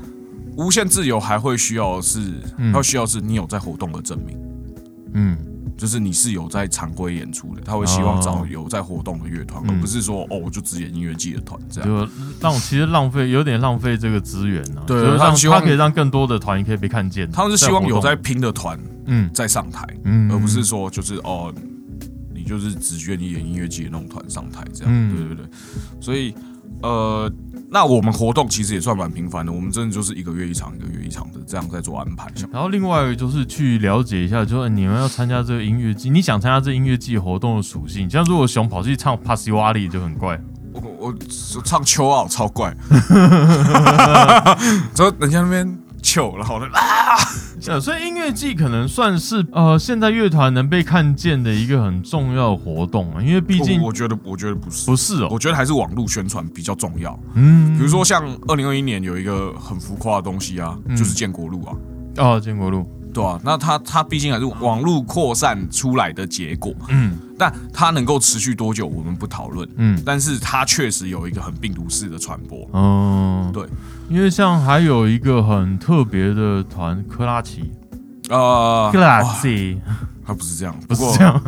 [0.56, 2.20] 无限自由还会需要是，
[2.58, 2.70] 嗯。
[2.72, 4.38] 它会需要是你有在活动的证明，
[5.14, 5.38] 嗯。
[5.78, 9.70] 就是你是有在常规演出的，他会希望找哦有在活动的乐团，嗯。
[9.70, 11.88] 而不是说哦我就只演音乐季的团这样。
[11.88, 17.30] 就让其实浪费有点浪费这个资源呢、啊，对就是让他希望他可以让更多的团可以被看见。
[17.30, 19.30] 他们是希望有在拼的团嗯。
[19.32, 21.62] 在上台，嗯，而不是说就是哦，你
[22.50, 24.92] 就是只愿意演音乐季的那种团上台这样。
[24.92, 25.46] 嗯对对对，
[26.00, 26.34] 所以
[26.82, 27.30] 呃，
[27.68, 32.28] 那我们活动其实也算蛮频繁的，我们真的就是一个月一场，一个月一场的这样在做安排。
[32.52, 38.10] 然后另外就是去了解一下，就是你们要参加这个音乐季，你想参加这音乐季活动的属性。
[38.10, 40.40] 像如果熊跑去唱帕西瓦里就很怪，
[40.72, 41.14] 我我我
[41.64, 42.74] 唱秋奥超怪，
[44.94, 57.18] 之后人家那边糗，了，好了啊，所以音乐季可能算是呃现在乐团能被看见的一个很重要的活动啊，因为毕竟我我觉得我觉得不是，不是哦，我觉得还是网络宣传比较重要。
[57.34, 61.74] 嗯，比如说像二零二一年有一个很浮夸的东西啊，就是建国路啊，
[62.16, 72.68] 哦，建国路，对啊，那它它毕竟还是网络扩散出来的结果，嗯但它能够持续多久我们不讨论，嗯但是它确实有一个很病毒式的传播。
[72.72, 73.66] 嗯，对，
[74.08, 77.72] 因为像还有一个很特别的团，克拉奇，
[78.28, 79.80] 呃，克拉奇
[80.26, 81.42] 他不是这样， 不是这样，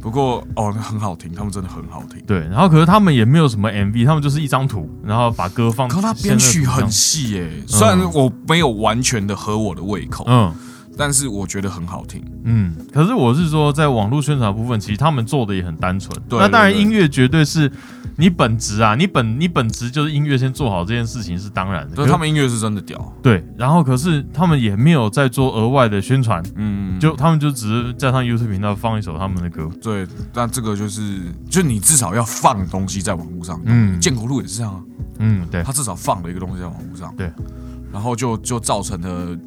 [0.00, 2.22] 不过哦，很好听，他们真的很好听。
[2.26, 10.54] 对，然后可是他们也没有什么 MV，他们就是一张图，然后把歌放，可他编曲很细耶、虽然我没有完全的合我的胃口，嗯
[10.98, 12.20] 但是我觉得很好听。
[12.42, 16.12] 嗯，可是我是说，在网络宣传部分，其实他们做的也很单纯。
[16.28, 17.70] 对那当然，音乐绝对是
[18.16, 21.94] 你本职啊，你本你本职就是音乐，先做好这件事情是当然的。
[21.94, 23.12] 对，可他们音乐是真的屌。
[23.22, 29.70] 对，然后可是他们也没有在做额外的宣传，嗯，就他们就只是在上 YouTube 频道放一首他们的歌。
[29.80, 33.60] 对，但这个就是，就你至少要放东西在网络上。
[33.66, 34.80] 嗯建国路也是这样啊，
[35.20, 37.14] 嗯，对他至少放了一个东西在网络上。
[37.16, 37.30] 对，
[37.92, 39.38] 然后就就造成了。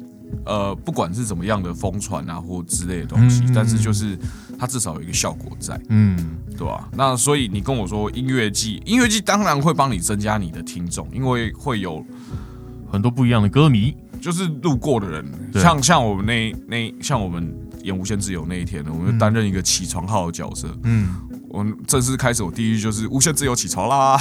[0.44, 4.18] 呃，不管是怎么样的疯传啊，或之类的东西，嗯但是就是
[4.58, 12.04] 它至少有一个效果在，嗯对吧、那所以你跟我说音乐季，音乐季当然会帮你增加你的听众，因为会有
[12.90, 13.94] 很多不一样的歌迷。
[14.20, 20.68] 就是路过的人，像像我们那那像我们演无限自由那一天，我们就担任一个起床号的角色。
[20.84, 21.16] 嗯
[21.48, 24.16] 我们正式开始，我第一句就是无限自由起床啦。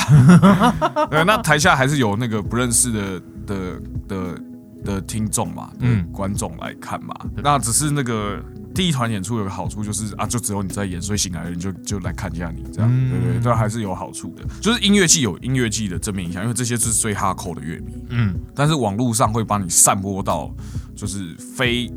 [1.12, 4.42] 对，那台下还是有那个不认识的的的
[4.84, 6.00] 的听众嘛，嗯。
[6.00, 7.16] 嗯，观众来看嘛。
[7.44, 13.10] 那只是那个第一团演出有个好处就是啊，就只有你在演，所以醒来的人就就来看一下你这样，嗯。
[13.10, 14.44] 对对对，这还是有好处的。
[14.62, 18.36] 就是音乐季有音乐季的正面影响，因为这些是最哈扣的乐迷，嗯。
[18.56, 20.54] 但是网络上会帮你散播到
[20.96, 21.92] 就是非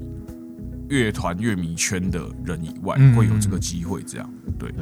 [0.88, 4.30] 乐团乐迷圈的人以外，嗯会有这个机会这样。
[4.58, 4.72] 对，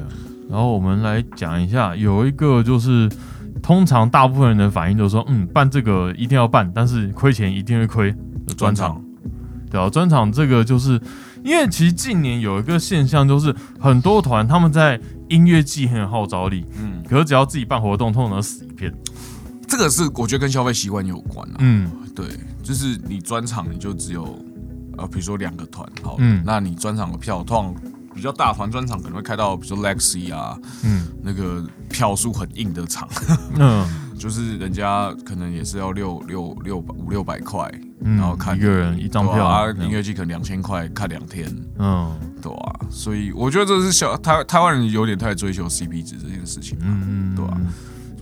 [0.50, 3.08] 然后我们来讲一下，有一个就是，
[3.62, 8.14] 通常大部分人的反应都说，嗯，办这个一定要办，但是亏钱一定会亏。
[8.56, 9.00] 专场，
[9.70, 11.00] 对啊，专场这个就是
[11.44, 18.92] 因为其实近年有一个现象，就是很多团他们在音乐季很有号召力，嗯，可是只要自己办活动，通常都死一片。
[19.66, 21.56] 这个是我觉得跟消费习惯有关啊。
[21.60, 22.26] 嗯对，
[22.62, 24.38] 就是你专场你就只有
[24.98, 31.08] 呃，比如说两个团，好，嗯那你专场的票通常比较大团专场可能会开到，比如说 Lexi 啊，嗯。
[31.22, 33.08] 那个票数很硬的场，
[33.56, 33.86] 嗯。
[34.18, 37.68] 就是人家可能也是要六六六百五六百块，
[38.04, 42.14] 嗯，然后看一个人一张票，啊，音乐季可能两千块看两天，嗯。
[42.40, 47.60] 对啊，所以我觉得这是小台台湾人有点太追求 CP 值这件事情，嗯嗯，对啊。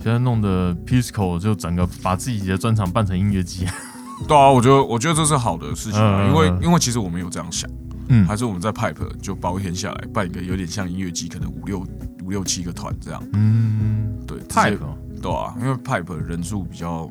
[0.01, 3.67] 现在弄的 Pisco 就整个把自己的专场办成音乐季，
[4.27, 6.29] 对啊，我觉得我觉得这是好的事情啊，嗯。
[6.29, 7.69] 因为因为其实我们有这样想。
[8.11, 8.27] 嗯。
[8.27, 11.79] 还是我们在 Pipe 就包一天下来办一个有点像音乐季，可能五六
[12.23, 14.13] 五六七个团这样，嗯。
[14.27, 14.97] 对，Pipe，哦？
[15.21, 17.09] 对啊，因为 Pipe 人数比较，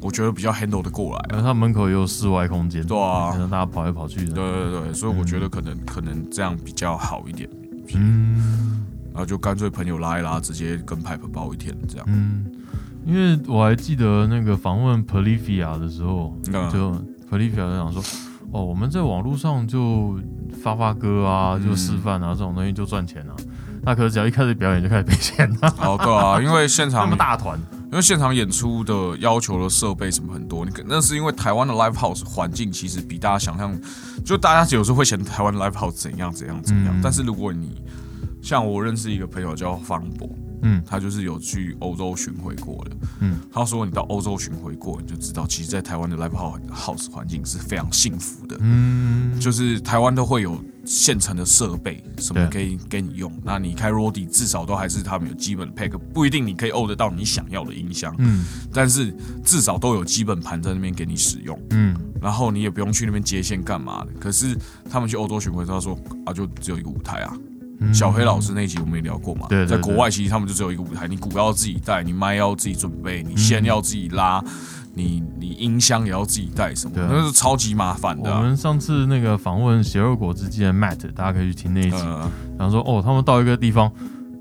[0.00, 3.34] 我觉得比较 handle 的过来啊，然后他门口也有室外空间，对啊。
[3.36, 7.48] 让大家跑来跑去的，对对对，所以我觉得可能可能这样比较好一点，
[7.94, 8.84] 嗯。
[9.12, 12.44] 然后就干脆朋友拉一拉，直接跟 Pipe 包一天这样，嗯，
[13.06, 16.70] 因为我还记得那个访问 Polifia 的时候，嗯。
[16.70, 16.90] 就
[17.30, 18.02] Polifia 就讲说，
[18.54, 20.16] 哦，我们在网络上就
[20.62, 23.34] 发发歌啊，就示范啊，这种东西就赚钱啊。
[23.82, 27.58] 那可是只要一开始表演就开始赔钱了，哦对啊， 因为现那场么大团，
[27.90, 33.76] 因为现场演出的要求的设备什么很多，你可那是因为台湾的 live house 环境其实比大家想象，
[34.24, 37.00] 就大家有时候会嫌台湾 live house 怎样怎样怎样，嗯。
[37.02, 37.82] 但是如果你
[38.40, 40.30] 像我认识一个朋友叫方博，
[40.64, 46.30] 嗯他就是有去欧洲巡回过的，嗯，他说你到欧洲巡回过，你就知道，其实，在台湾的 live
[46.74, 53.32] house 环境是非常幸福的，嗯，就是台湾都会有现成的设备，什么可以给你用。
[53.44, 61.58] 那你开 Rody 至少都还是他们有基本 pack，不一定你可以 o 得到你想要的音箱，嗯但是至少都有基本盘在那边给你使用。
[61.70, 64.10] 嗯然后你也不用去那边接线干嘛的。
[64.18, 64.56] 可是
[64.88, 65.94] 他们去欧洲巡回，他说
[66.24, 67.36] 啊，就只有一个舞台啊。
[67.80, 67.92] 嗯。
[67.94, 69.76] 小黑老师那一集我们也聊过嘛，对对对。
[69.76, 74.42] 在国外其实他们就只有一个舞台，你鼓要自己带，你麦要自己准备，你线要自己拉，
[74.94, 77.04] 你你音箱也要自己带，什么对。
[77.04, 81.96] 啊那是超级麻烦的啊、我们上次那个访问邪恶果汁机的 Matt，大家可以去听那一集。
[81.96, 83.90] 呃，然后说哦，他们到一个地方，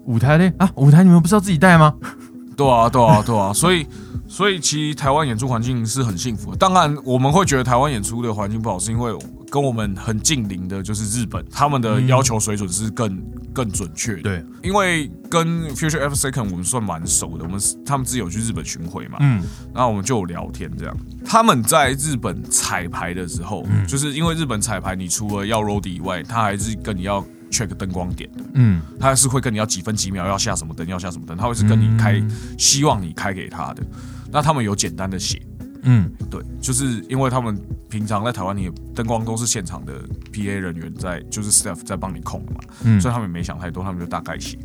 [0.05, 1.93] 舞台嘞啊，舞台你们不是要自己带吗？
[2.55, 3.88] 对啊，对啊，对啊，所以
[4.27, 6.57] 所以其实台湾演出环境是很幸福的。
[6.57, 9.11] 当然，我们会觉得台湾演出的环境不好，是因为
[9.54, 13.24] 跟我们很近邻的就是日本，他们的要求水准是更
[13.54, 14.24] 更准确的。
[14.24, 20.97] 对，因为跟 Future F Second 我们算蛮熟的，我们是他们自己有去日本巡回嘛，嗯然后我们就有聊天这样。
[21.24, 28.43] 他们在日本彩排的时候，就是因为日本彩排，你除了要 road 以外，他还是跟你要 check 灯光点的。
[28.56, 32.20] 嗯他还是会跟你要几分几秒要下什么灯，要下什么灯，他会是跟你开，
[32.58, 33.84] 希望你开给他的。
[34.32, 35.39] 那他们有简单的写，
[35.84, 37.59] 嗯对，就是因为他们
[37.89, 39.93] 平常在台湾，你灯光都是现场的
[40.31, 44.57] PA 人员在，就是 staff 在帮你控的嘛，嗯所以他们也没想太多，他们就大概写。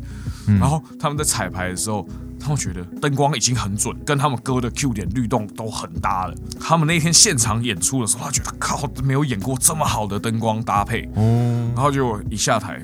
[0.59, 2.07] 然后他们在彩排的时候，
[2.39, 6.33] 他们觉得灯光已经很准，跟他们歌的 Q 点律动都很搭了。
[6.59, 11.07] 他们那天现场演出的时候，他觉得靠，没有演过这么好的灯光搭配。
[11.15, 12.83] 哦然后就一下台，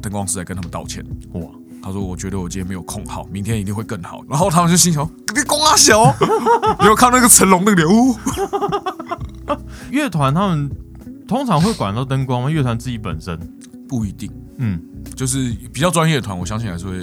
[0.00, 1.04] 灯光师在跟他们道歉。
[1.32, 1.42] 哇，
[1.84, 5.06] 他说：“我觉得我今天没有控好，明天一定会更好。”然后他们就心想
[5.36, 6.02] ：“你光啊小，
[6.80, 7.86] 你有看那个成龙那个脸？
[9.46, 9.60] 哦，
[9.90, 10.70] 乐团他们
[11.28, 12.48] 通常会管到灯光吗？
[12.50, 13.38] 乐团自己本身，
[13.86, 14.80] 不一定，嗯，
[15.14, 16.98] 就是比较专业的团，我相信还是会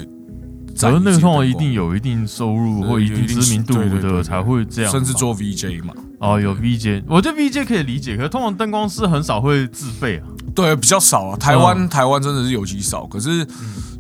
[0.76, 5.94] 在意可是那个这灯光通常一定有一定收入或一定定知名度对对对对的才会这样，甚至做 VJ 嘛。
[6.22, 10.28] 哦有 VJ，我觉得 VJ 可以理解，可是通常灯光师很少会自费啊。
[10.54, 11.36] 对，比较少啊。
[11.36, 13.40] 台湾、嗯台湾真的是尤其少，可是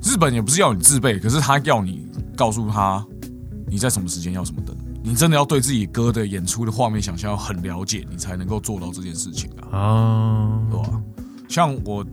[0.03, 2.05] 日本也不是要你自备，可是他要你
[2.37, 3.03] 告诉他
[3.67, 4.75] 你在什么时间要什么灯。
[5.03, 9.77] 你真的要对自己歌的演出的画面想象要很了解，你才能够做到这件事情啊。
[9.79, 11.01] 啊，对吧？
[11.47, 12.05] 像我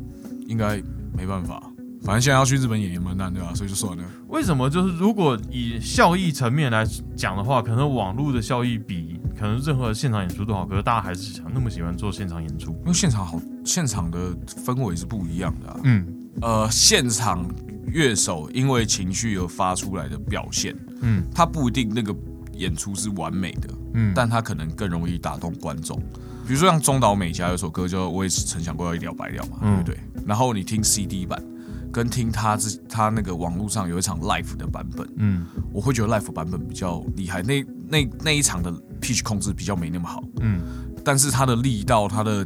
[0.46, 0.82] 应该
[1.14, 1.67] 没办法，
[2.02, 4.04] 反正现在要去日本演也蛮难的啊，所以就算了。
[4.28, 4.68] 为什么？
[4.70, 6.86] 就是如果以效益层面来
[7.16, 12.72] 讲的话，可能网络的效益比可能任何现场演出都好，可是大家还是想那么喜欢做现场演出。
[12.82, 14.34] 因为现场好，现场的
[14.64, 15.80] 氛围是不一样的、啊。
[15.84, 16.06] 嗯
[16.40, 17.44] 呃，现场
[17.86, 22.14] 乐手因为情绪而发出来的表现，嗯他不一定那个
[22.52, 26.00] 演出是完美的，嗯，但他可能更容易打动观众。
[26.46, 30.24] 比如说像中岛美嘉有首歌叫《我也是曾想过要一了百了》嘛，嗯对不对？
[30.26, 31.42] 然后你听 CD 版，
[31.92, 35.46] 跟听他之他那个网络上有一场 live 的版本，嗯。
[35.72, 40.60] 我会觉得 live 版本比较厉害，那那那一场的 pitch 控制比较没那么好，嗯。
[41.04, 42.44] 但是他的力道、他的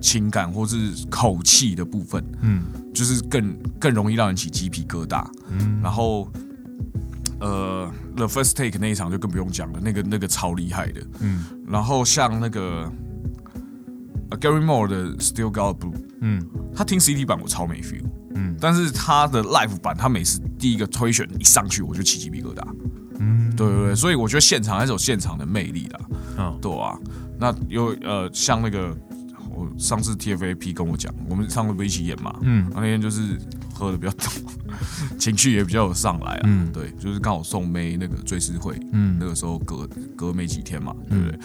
[0.00, 2.62] 情感或是口气的部分，嗯。
[2.94, 5.26] 就是更更容易让人起鸡皮疙瘩。
[5.50, 5.80] 嗯。
[5.82, 6.30] 然后，
[7.40, 11.00] 呃，The First Take 那一场就更不用讲了，那个那个超厉害的。
[11.20, 11.44] 嗯。
[11.66, 12.92] 然后像那个、呃
[14.30, 18.04] Gary Moore 的 Still Got Blue，嗯他听 CD 版我超没 feel，
[18.34, 22.62] 嗯但是他的 Live 版，他每次第一个推选一上去我就起鸡皮疙瘩。
[23.18, 26.00] 嗯，对对对，所以我觉得现场还是有现场的魅力的，
[26.38, 26.98] 嗯对啊。
[27.38, 28.94] 那有呃，像那个
[29.54, 33.38] 我上次 TFAP 跟我讲，我们上次不是一起演嘛，嗯那天就是
[33.72, 34.28] 喝的比较多，
[35.18, 36.40] 情绪也比较有上来啊。
[36.44, 41.38] 嗯对，就是刚好送妹那个追思会，嗯那个时候隔隔没几天嘛，对不对？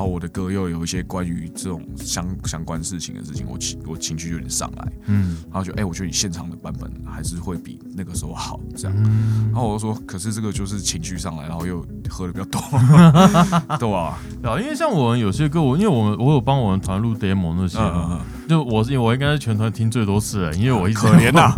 [0.00, 5.36] 然后我的歌又有一些关于这种相相关事情的事情，我情我情绪有点上来，嗯。
[5.52, 8.96] 然后就哎、我觉得你现场的版本还是会比那个时候好，这样。
[8.96, 12.62] 嗯，然后我就说，可是这个就是情绪上来，然后又喝的比较多，
[13.76, 14.18] 对吧？
[14.40, 21.54] 对啊，因为像我们有些歌，我因为我们我有帮我们团录 demo 那些嗯嘛，嗯就我是我应该是全团听最多次的，因为我一直可怜呐，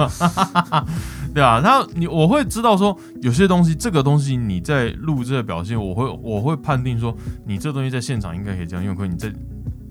[1.32, 7.16] 对啊，然后你我会知道说有些东西，这个东西你在录这个表现，我会我会判定说
[7.46, 9.32] 你这东西在现场应该可以这样用，可你在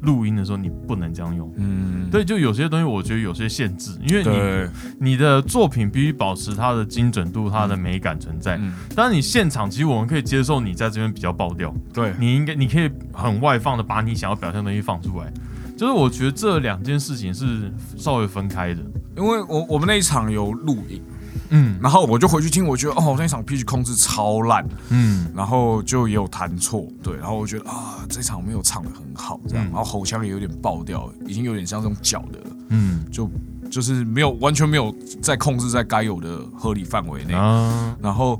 [0.01, 1.51] 录音的时候你不能这样用。
[1.57, 8.57] 嗯，对，就有些东西我觉得有些限制，因为，你你的作品必须保持它的精准度、它的美感存在。
[8.57, 15.33] 嗯，当然，你现场其实我们可以接受你在这边比较爆掉，对，你应该你可以很外放的把你想要表现的东西放出来。
[15.81, 18.79] 就是我觉得这两件事情是稍微分开的。
[19.17, 21.01] 因为我我们那一场有录影，
[21.49, 33.27] 嗯然后我就回去听，我觉得哦，那一场 pitch 控制超烂，嗯然后就也有弹错，对，然后我觉得啊，这场没有唱的很好，这样，嗯然后喉腔也有点爆掉，已经有点像这种搅的了，嗯就
[33.71, 38.39] 就是没有完全没有在控制在该有的合理范围内，啊然后。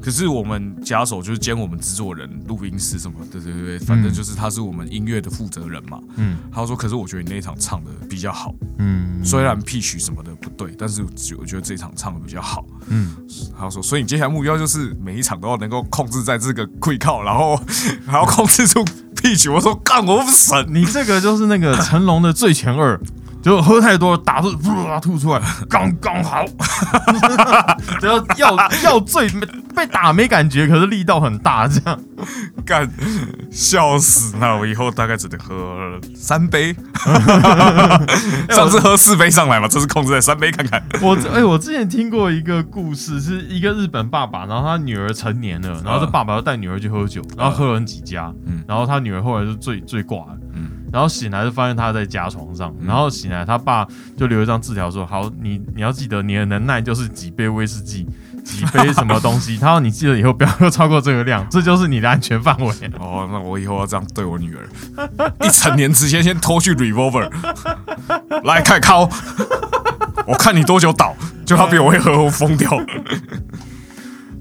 [0.00, 5.98] 可是我们假手就是兼我们制作人、录音师什么，对对对，反正就是他是我们音乐的负责人嘛。
[6.16, 11.02] 嗯他说：“可是我觉得你那一场唱的比较好，嗯，虽然 P 曲什么的不对，但是
[11.38, 12.64] 我觉得这一场唱的比较好。
[12.88, 13.14] 嗯。”
[13.58, 17.56] 他说：“所以你接下来目标就是每一场都要能够控制在这个 quick call，然后
[18.06, 18.84] 还要控制住
[19.16, 20.64] P 曲。”我说：“干，我不省。
[20.72, 22.96] 你这个就是那个成龙的《最前二》，
[23.48, 25.40] 就喝太多打出噗吐出来，
[25.70, 26.44] 刚刚好，
[27.98, 31.98] 只要药药醉没被打没感觉，可是力道很大，这样。
[32.66, 32.86] 干
[33.50, 34.36] 笑死！
[34.38, 36.74] 那我以后大概只能喝三杯，
[38.50, 40.82] 上次喝四杯上来嘛，这次控制在三杯看看。
[41.00, 48.62] 我哎、我之前听过一个故事，是一个日本爸爸，然后他女儿成年了，然后这爸爸要带女儿去喝酒，然后喝了很几家，嗯。
[48.68, 53.86] 然后他女儿后来就醉醉挂了，嗯然后醒来就发现他在家床上，然后醒来他爸
[54.16, 58.06] 就留一张字条说：“好，你你要记得你的能耐就是几杯威士忌，
[58.44, 62.72] 几杯什么东西， 他说你记得以后不要喝超过这个量， 这就是你的安全范围。
[62.98, 64.68] 哦，那我以后要这样对我女儿，
[65.44, 67.28] 一成年之前先偷去 revolver，
[68.44, 69.08] 来看靠，
[70.26, 71.14] 我看你多久倒，
[71.44, 72.70] 就他比我会喝，我疯掉。”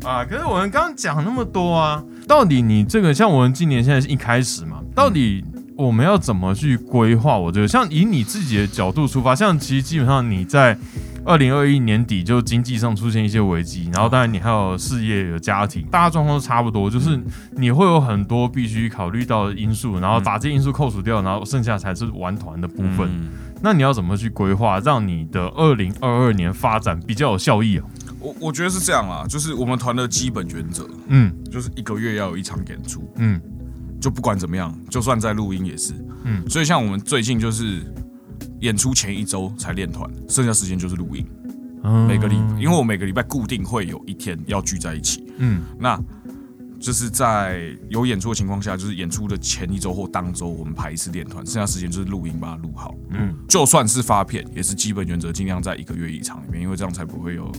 [0.05, 5.43] 啊，可是我们刚刚讲那么多啊，到底你这个像我们今年现在是一开始嘛，到底
[5.77, 7.37] 我们要怎么去规划？
[7.37, 10.77] 我觉得像以你自己的角度出发，像其实基本上你在
[11.23, 17.19] 二零二一年底就经济上出现一些危机，然后当然你还有事业有家庭，大家状况都差不多，就是
[17.51, 23.07] 你会有很多必须考虑到的因素，然后把这些因素扣除掉，然后剩下才是玩团的部分。
[23.07, 23.27] 嗯
[23.59, 27.85] 那你要怎么去规划，让你的二零二二年发展比较有效益啊？
[28.19, 33.41] 我我觉得是这样啦，就是我们团的基本原则，嗯就是一个月要有一场演出，嗯
[33.99, 35.93] 就不管怎么样，就算在录音也是。
[36.23, 37.81] 嗯所以像我们最近就是
[38.59, 41.25] 演出前一周才练团，剩下时间就是录音。
[41.83, 45.99] 嗯每个礼，因为我每个礼拜固定会有一天要聚在一起，嗯那
[46.79, 52.93] 就是在有演出的情况下，就是演出的前一周或当周，我们排一次练团，剩下时间就是录音把它录好。
[53.11, 57.51] 嗯就算是发片，也是基本原则，尽量在一个月一场里面，因为这样才不会有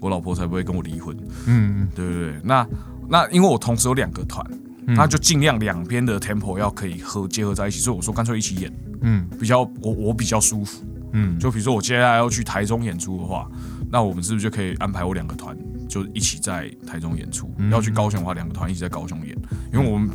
[0.00, 1.16] 我老婆才不会跟我离婚。
[1.46, 2.66] 嗯对对对，那
[3.08, 4.44] 那因为我同时有两个团，
[4.90, 8.72] 嗯那就尽量两边的 tempo 要可以合结合在一起，所以我说干脆一起演，
[9.02, 10.84] 嗯比较我我比较舒服。
[11.12, 13.48] 嗯，就比如说我接下来要去台中演出的话，
[13.90, 15.56] 那我们是不是就可以安排我两个团
[15.88, 17.52] 就一起在台中演出？
[17.58, 19.36] 嗯要去高雄的话，两个团一起在高雄演，
[19.72, 20.10] 因为我们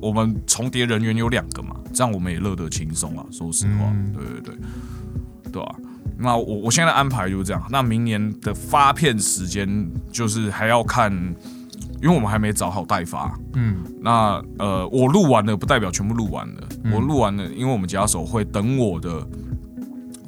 [0.00, 3.24] 我们重叠人员有两个嘛，这样我们也乐得轻松啊。
[3.30, 4.54] 说实话，嗯对对对，
[5.52, 5.76] 对吧、
[6.18, 7.62] 那我我现在的安排就是这样。
[7.70, 11.10] 那明年的发片时间就是还要看，
[12.04, 13.34] 因为我们还没找好代发。
[13.54, 19.26] 嗯那呃，我录完了不代表全部录完了，嗯我录完了，因为我们吉他手会等我的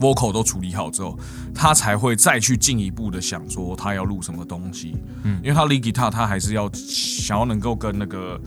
[0.00, 1.18] vocal 都处理好之后，
[1.54, 4.96] 他才会再去进一步的想说他要录什么东西。
[5.24, 8.40] 嗯因为他 lead guitar 他还是要想要能够跟那个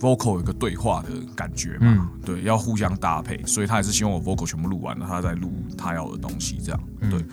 [0.00, 2.08] vocal 有一个对话的感觉嘛，嗯。
[2.24, 7.10] 对，要互相搭配，所以他也是希望我 vocal 全部录完了，他再录他要的东西，这样、嗯。
[7.10, 7.24] 对。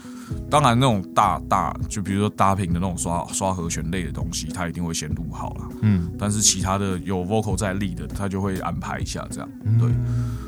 [0.50, 5.70] 当然，那种大大就比如说大屏的那种刷刷和弦类的东西，他一定会先录好了。
[5.82, 6.12] 嗯。
[6.18, 9.50] 但是其他的有 vocal 在立的，他就会安排一下这样。
[9.64, 9.78] 嗯。
[9.78, 9.90] 对。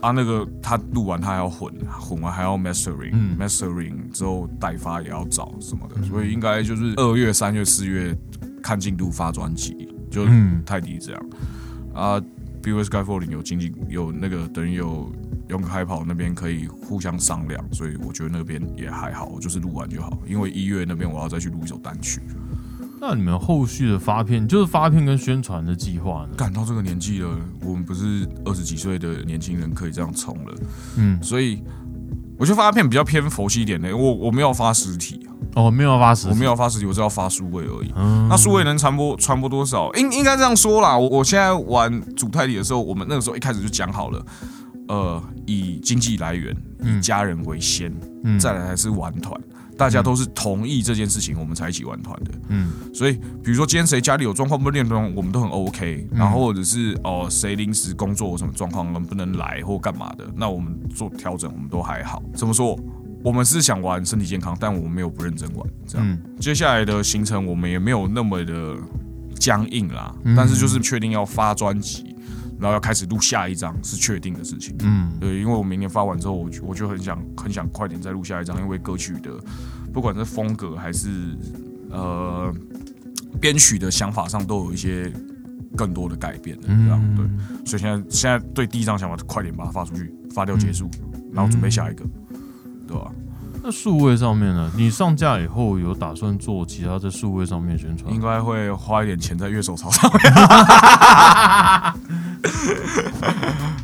[0.02, 4.12] 啊，那个他录完他还要混，混完还要 mastering，mastering、嗯。
[4.14, 8.16] 之后代发也要找什么的，所以应该就是二月、三月、四月
[8.62, 10.64] 看进度发专辑，就嗯。
[10.66, 11.26] 泰迪这样
[11.96, 12.22] 啊。
[12.64, 15.14] B V Skyfalling 有经济有那个等于有
[15.50, 20.18] 用开跑那边可以互相商量，所以我觉得那边也还好，我就是录完就好。
[20.28, 22.22] 因为一月那边我要再去录一首单曲。
[23.00, 26.30] 那你们后续的发片，就是发片跟宣传的计划呢？
[26.36, 30.56] 干到这个年纪了，我们不是二十几岁的年轻人可以这样冲了，
[30.98, 31.62] 嗯，所以
[32.38, 33.96] 我觉得发片比较偏佛系一点的。
[33.96, 35.26] 我我没有发实体，
[35.56, 37.92] 哦，没有发实体，我没有发实体，我只要发数位而已。
[37.96, 39.92] 嗯，那数位能传播传播多少？
[39.94, 40.98] 应应该这样说啦。
[40.98, 44.26] 我我现在玩主泰迪的时候，我们那个时候一开始就讲好了，
[44.88, 49.40] 呃，以经济来源，以嗯家人为先，嗯再来才是玩团。
[49.78, 52.32] 大家都是同意这件事情，我们才一起玩团的。
[52.50, 53.14] 嗯所以，
[53.44, 56.08] 比如说今天谁家里有状况不练团，我们都很 OK。
[56.12, 62.24] 然后或者是哦谁临时工作有什么状况能不能来或干嘛的，那我们做调整，我们都还好。
[62.34, 62.80] 怎么说？
[63.24, 65.68] 我们是想玩身体健康，但我们没有不认真玩。
[65.88, 68.76] 这样，嗯接下来的行程我们也没有那么的
[69.40, 72.16] 僵硬啦，嗯但是就是确定要发专辑，
[72.60, 74.76] 然后要开始录下一张是确定的事情。
[74.80, 75.12] 嗯。
[75.20, 79.32] 对，因为我明年发完之后，我就我就很想很想快点再录下一张，因为歌曲的
[79.94, 81.38] 不管是风格还是
[81.90, 82.54] 呃
[83.40, 85.12] 编曲的想法上都有一些
[85.76, 87.26] 更多的改变的，这样、对，
[87.66, 90.90] 所以现在现在对第一张想法，快点把它发出去，发掉结束，
[91.34, 92.06] 然后准备下一个，
[92.88, 93.12] 对吧？
[93.68, 94.72] 那数位上面呢？
[94.78, 98.22] 你上架以后有打算做其他在数位上面宣传应？
[98.22, 100.22] 该会花一点钱在乐手潮上面。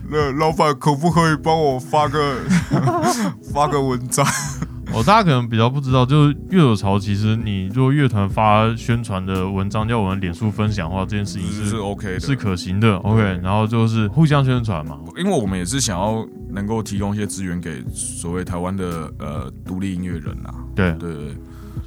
[0.07, 2.35] 那老板可不可以帮我发个
[3.51, 4.23] 发个文章？
[4.93, 12.95] 哦，大家可能比较不知道，就是乐手潮，其实你如果乐团发宣传的文章叫我们脸书分享的话，这件事情是是是 OK 的，是可行的。
[12.97, 14.99] OK，然后就是互相宣传嘛。
[15.17, 20.53] 因为我们也是想要能够提供一些资源给所谓台湾的呃独立音乐人啊。
[20.75, 21.35] 对对对，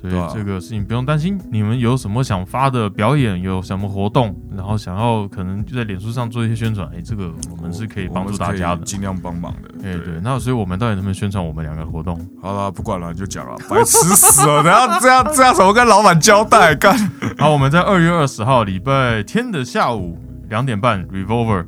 [0.01, 1.41] 所以这个事情不用担心。
[1.51, 8.82] 你们有什么想发的表演，有什么活动，然后想要可能就在脸书上做一些宣传，哎，这个我们是可以帮助大家的。
[8.85, 9.70] 尽量帮忙的。
[9.82, 12.18] 哎，对，那所以我们到底能不能宣传我们两个活动？
[12.41, 14.62] 好了，不管了，就讲了，白痴死了！
[14.62, 16.74] 等下这样这样怎么跟老板交代？
[16.74, 16.97] 干，
[17.39, 20.18] 好，我们在二月二十号礼拜天的下午
[20.49, 21.64] 两点半，Revolver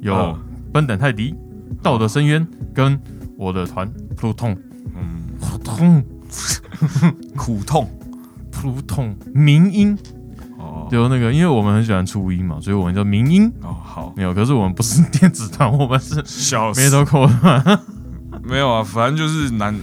[0.00, 0.38] 有嗯
[0.72, 1.34] 奔等泰迪、
[1.82, 3.00] 道德深渊跟
[3.38, 4.56] 我的团 Pluton
[4.94, 6.04] 嗯，Pluton
[7.36, 7.90] 苦痛。
[8.52, 9.98] Pluton 民音，
[10.58, 10.88] 哦。
[10.90, 13.52] 就那个，因为我们很喜欢初音嘛，所以我们叫民音。
[13.62, 16.80] 哦，好，没有，可是我们不是电子团，我们是笑死。
[16.80, 17.78] metalcore。
[18.42, 19.74] 没有啊，反正就是男，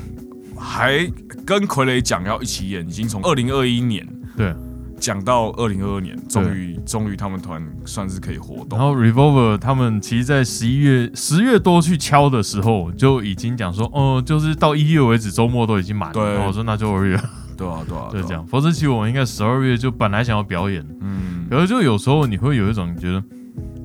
[0.58, 1.06] 还
[1.46, 4.56] 跟傀儡讲要一起演，已经从二零二一年对，
[5.04, 8.80] 讲到二零二二年，终于终于他们团算是可以活动。
[8.80, 16.14] 然后 Revolver 他们其实，在十一月十月多去敲的时候，就已经讲说，哦，就是到一月为止，周末都已经满了。
[16.14, 17.20] 对然我说那就二月，
[17.58, 18.34] 对啊，对啊， 就这。
[18.34, 18.48] 样。
[18.48, 23.22] 否则其实我们应该十二月就本来想要表演，嗯，可是就有时候你会有一种觉得，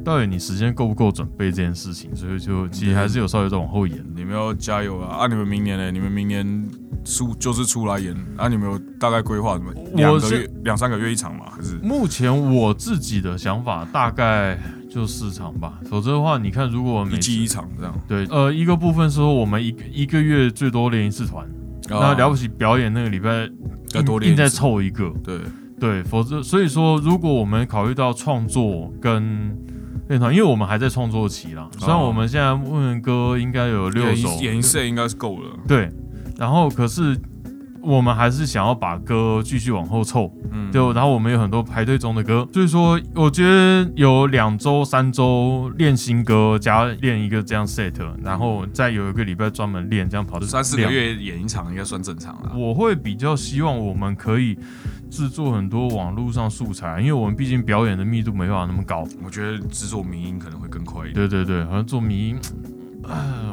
[0.08, 4.02] 到底你时间够不够准备这件事情，所以就其实还是有稍微在往后延。
[4.16, 5.18] 你们要加油啊！
[5.18, 5.90] 啊，你们明年呢？
[5.90, 6.66] 你们明年
[7.04, 8.48] 出就是出来演啊？
[8.48, 9.70] 你们有大概规划什么？
[9.96, 11.50] 两个是月、两三个月一场嘛？
[11.54, 14.58] 还是目前我自己的想法大概
[14.90, 17.94] 就四场吧，否则的话，你看如果每一季一场这样？
[18.08, 21.46] 对，呃，一个部分是说我们一个一个月最多练一次团，
[21.86, 23.46] 那了不起表演那个礼拜
[23.92, 25.38] 要多练硬再凑一个，对，
[25.78, 29.54] 对，否则所以说，如果我们考虑到创作跟
[30.08, 35.50] 练团，因为我们还在创作期啦，虽然我们现在目前歌应该有六首，演一演一次应该是够了。
[35.66, 35.90] 对，
[36.36, 37.18] 然后可是
[37.82, 50.88] 我们还是想要把歌继续往后凑，嗯，就然后我们有很多排队中的歌，所以说我觉得有两周、三周练新歌，加练一个这样 set，然后再有一个礼拜专门练，这样跑三四个。
[50.88, 52.52] 月演一场应该算正常了。
[52.56, 54.58] 我会比较希望我们可以
[55.10, 59.06] 制作很多网络上素材，因为我们毕竟表演的密度没办法那么高。
[59.22, 61.14] 我觉得制作民音可能会更快一点。
[61.14, 62.67] 对对对，好像做迷音，呃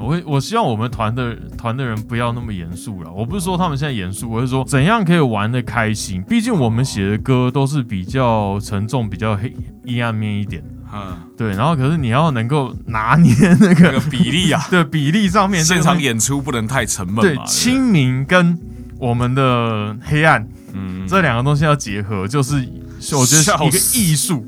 [0.01, 3.11] 我我希望我们团的团的人不要那么严肃了。
[3.11, 6.21] 我不是说他们现在严肃，我是说怎样可以玩的开心。
[6.23, 11.49] 毕竟我们写的歌都是比较沉重、比较黑阴暗面一点的，嗯，对。
[11.51, 17.21] 然后可是你要能够拿捏那个那个比例啊，对比例上面，现场这个东西演出不能太沉闷嘛。
[17.21, 18.59] 对清明跟
[18.99, 22.55] 我们的黑暗嗯，这两个东西要结合，就是
[23.13, 24.45] 我觉得是一个艺术。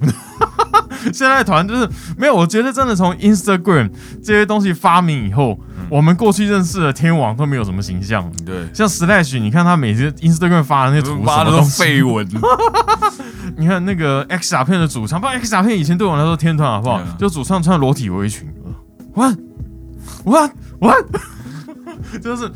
[1.13, 3.89] 现在团就是没有，我觉得真的从 Instagram
[4.23, 8.31] 这些东西发明以后，我们过去认识的天王都没有什么形象。
[8.45, 11.83] 对，像 Slash，你看他每次 Instagram 发的那些图，发的都什么东西？
[11.83, 12.27] 废文。
[13.57, 16.95] 你看那个 X 打片的主唱，不 X 打片以前对我来说天团好不好？
[16.97, 18.47] 啊就主唱穿裸体围裙
[19.13, 19.35] ，what
[20.23, 21.05] what what，
[22.21, 22.51] 就是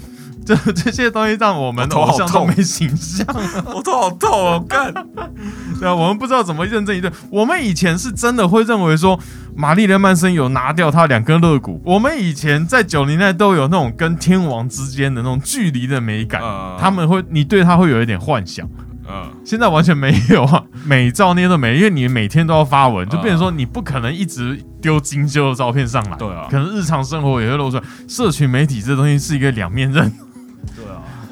[0.46, 3.26] 这这些东西让我们好偶像都痛没形象。
[3.74, 4.94] 我头好痛哦，干。
[5.80, 7.12] 对啊，我们不知道怎么认证一对。
[7.30, 9.20] 我们以前是真的会认为说，
[9.56, 11.82] 玛丽莲曼森有拿掉他两根肋骨。
[11.86, 18.68] 我们以前在九零代都有那种跟天王之间的那种距离的美感，嗯他们会，你对他会有一点幻想。
[19.14, 26.16] 嗯，现在完全没有啊，美照那些都没，因为你每天都要发文，就变成说你不可能一直丢精修的照片上来。
[26.18, 27.84] 对啊可能日常生活也会露出来。
[28.08, 30.10] 社群媒体这东西是一个两面刃，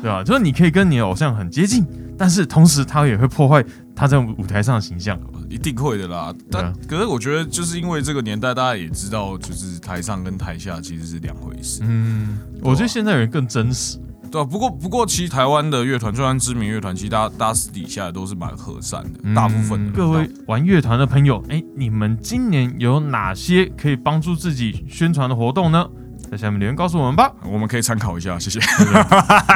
[0.01, 0.23] 对啊？
[0.23, 1.85] 就是你可以跟你的偶像很接近，
[2.17, 3.63] 但是同时他也会破坏
[3.95, 5.19] 他在舞台上的形象。
[5.49, 6.33] 一定会的啦。
[6.51, 11.81] 但啊可是我觉得，就是因为这个年代，大家也知道，就是台上跟台下其实是两回事。
[11.83, 13.99] 嗯，我觉得现在人更真实。
[14.31, 25.83] 对啊，不过不过，其实台湾的乐团，就算知名乐团，其实大家大家私底下都是蛮和善的，嗯大部分的各位玩乐团的朋友，哎，你们今年有哪些可以帮助自己宣传的活动呢？
[26.29, 27.31] 在下面留言告诉我们吧。
[27.43, 28.59] 我们可以参考一下，谢谢。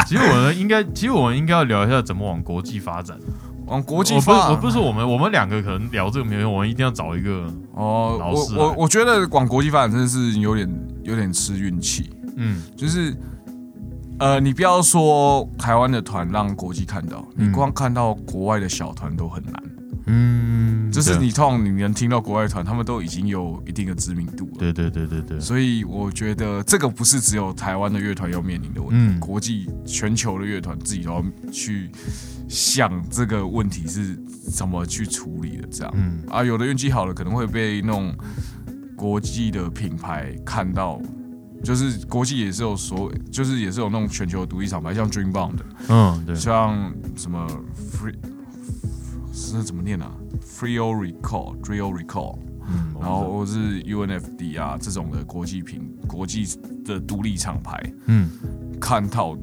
[0.08, 3.18] 其实我们应该，其实我们应该要聊一下怎么往国际发展。
[3.66, 10.70] 往国际发，我不是我们，我们两个可能聊这个没有用，我们一定要找一个，哦，老师我我我觉得往国际发展真的是有点
[11.04, 13.16] 有点吃运气，嗯就是
[14.20, 19.54] 呃，你不要说台湾的团让国际看到，你嗯光看到国外的小团都很难。
[20.06, 24.54] 嗯，就是你通常你能听到国外团，他们都已经有一定的知名度了。
[24.60, 31.90] 对对对对对，所以我觉得这个不是只有台湾的乐团要面临的问题，嗯国际全球的乐团自己都要去
[32.48, 34.16] 想这个问题是
[34.52, 35.68] 怎么去处理的。
[35.72, 38.14] 这样、嗯啊，有的运气好了，可能会被那种
[38.96, 41.02] 国际的品牌看到。
[41.64, 45.56] 就是国际也是有所，就是也是有那种全球的独立厂牌，像 Dreambound，
[45.88, 47.48] 嗯对，像什么
[47.94, 48.14] Free
[49.34, 50.12] 是怎么念啊
[50.42, 56.48] ？F r e o Recall f r e o Recall，嗯，然后或是 UNFD 啊这种的国际品国际
[56.86, 58.30] 的独立厂牌，嗯，
[58.80, 59.36] 看到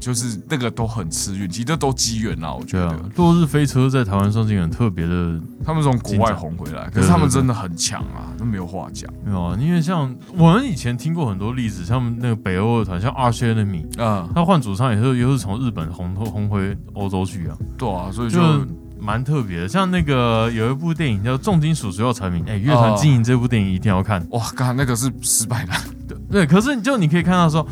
[0.00, 2.88] 就是那个都很吃运气，这都机缘啊，我觉得。
[2.88, 9.12] 啊。，落日飞车在台湾上是一个很特别的，他们从国外红回来，可是他们真的很强啊，都没有话讲。
[9.24, 18.66] 没有啊，因为像我们以前听过很多例子，像那个北欧的团，像 Arch Enemy，嗯，他换主唱也是又是从日本红红回欧洲去啊，对啊，所以就就
[19.00, 19.68] 蛮特别的。
[19.68, 24.24] 像那个有一部电影叫《重金属所有产品》，哎，乐团经营这部电影一定要看。
[24.30, 27.66] 哇，刚才那个是失败的，对，可是就你可以看到说，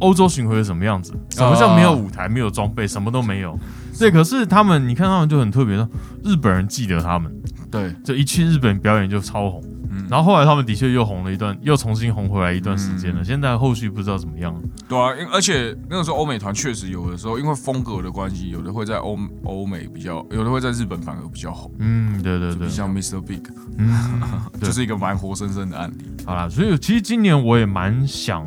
[0.00, 1.12] 欧洲巡回是什么样子？
[1.30, 3.58] 什么叫没有舞台、没有装备、什么都没有？
[3.98, 5.88] 对，可是他们，你看他们就很特别的，
[6.24, 7.32] 日本人记得他们，
[7.74, 9.62] 对，就一去日本表演就超红。
[9.90, 13.20] 嗯，然后后来他们的确又红了一段，又重新红回来一段时间了。
[13.20, 14.60] 嗯现在后续不知道怎么样了。
[14.88, 23.20] 对啊，因而且那个时候欧美团确实有的时候因为风格的关系，有的会在欧欧美比较，有的会在日本反而比较红，嗯，对对对，像 Mr.
[23.20, 23.42] Big
[23.78, 24.20] 嗯，
[24.60, 26.04] 对就是一个蛮活生生的案例。
[26.26, 28.46] 好啦，所以其实今年我也蛮想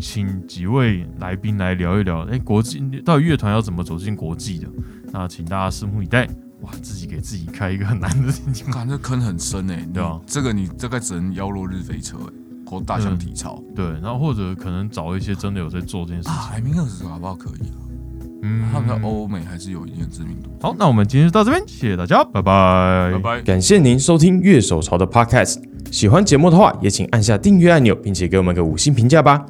[0.00, 4.68] 请几位来宾来聊一聊，哎，国际到底乐团要怎么走进国际的？
[5.12, 6.28] 那请大家拭目以待。
[6.62, 8.70] 哇，自己给自己开一个很难的事情。
[8.70, 12.32] 看这坑很深哎、对啊你这个你大概只能妖落日飞车哎、
[12.66, 16.52] 或大象体操对，然后或者可能找一些真的有在做这件事啊，情。
[16.52, 17.78] 海明二十搞不好可以啊，
[18.42, 20.50] 嗯他们在欧美还是有一定的知名度。
[20.60, 23.42] 好，那我们今天就到这边，谢谢大家，拜拜，拜拜。
[23.42, 25.62] 感谢您收听乐手潮的 Podcast。
[25.90, 29.44] 喜欢节目的话，也请按下订阅按钮，并且给我们个五星评价吧。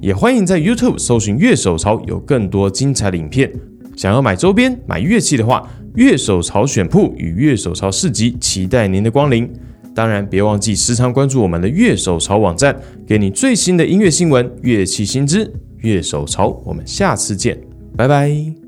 [0.00, 3.52] 也欢迎在 YouTube 搜寻乐手潮，有更多精彩的影片。
[3.94, 9.50] 想要买周边、买乐器的话，乐手潮选铺与乐手潮市集期待您的光临。
[9.94, 12.74] 当然，别忘记时常关注我们的乐手潮网站，
[13.06, 15.52] 给你最新的音乐新闻、乐器新知。
[15.82, 17.58] 乐手潮，我们下次见，
[17.96, 18.61] 拜拜。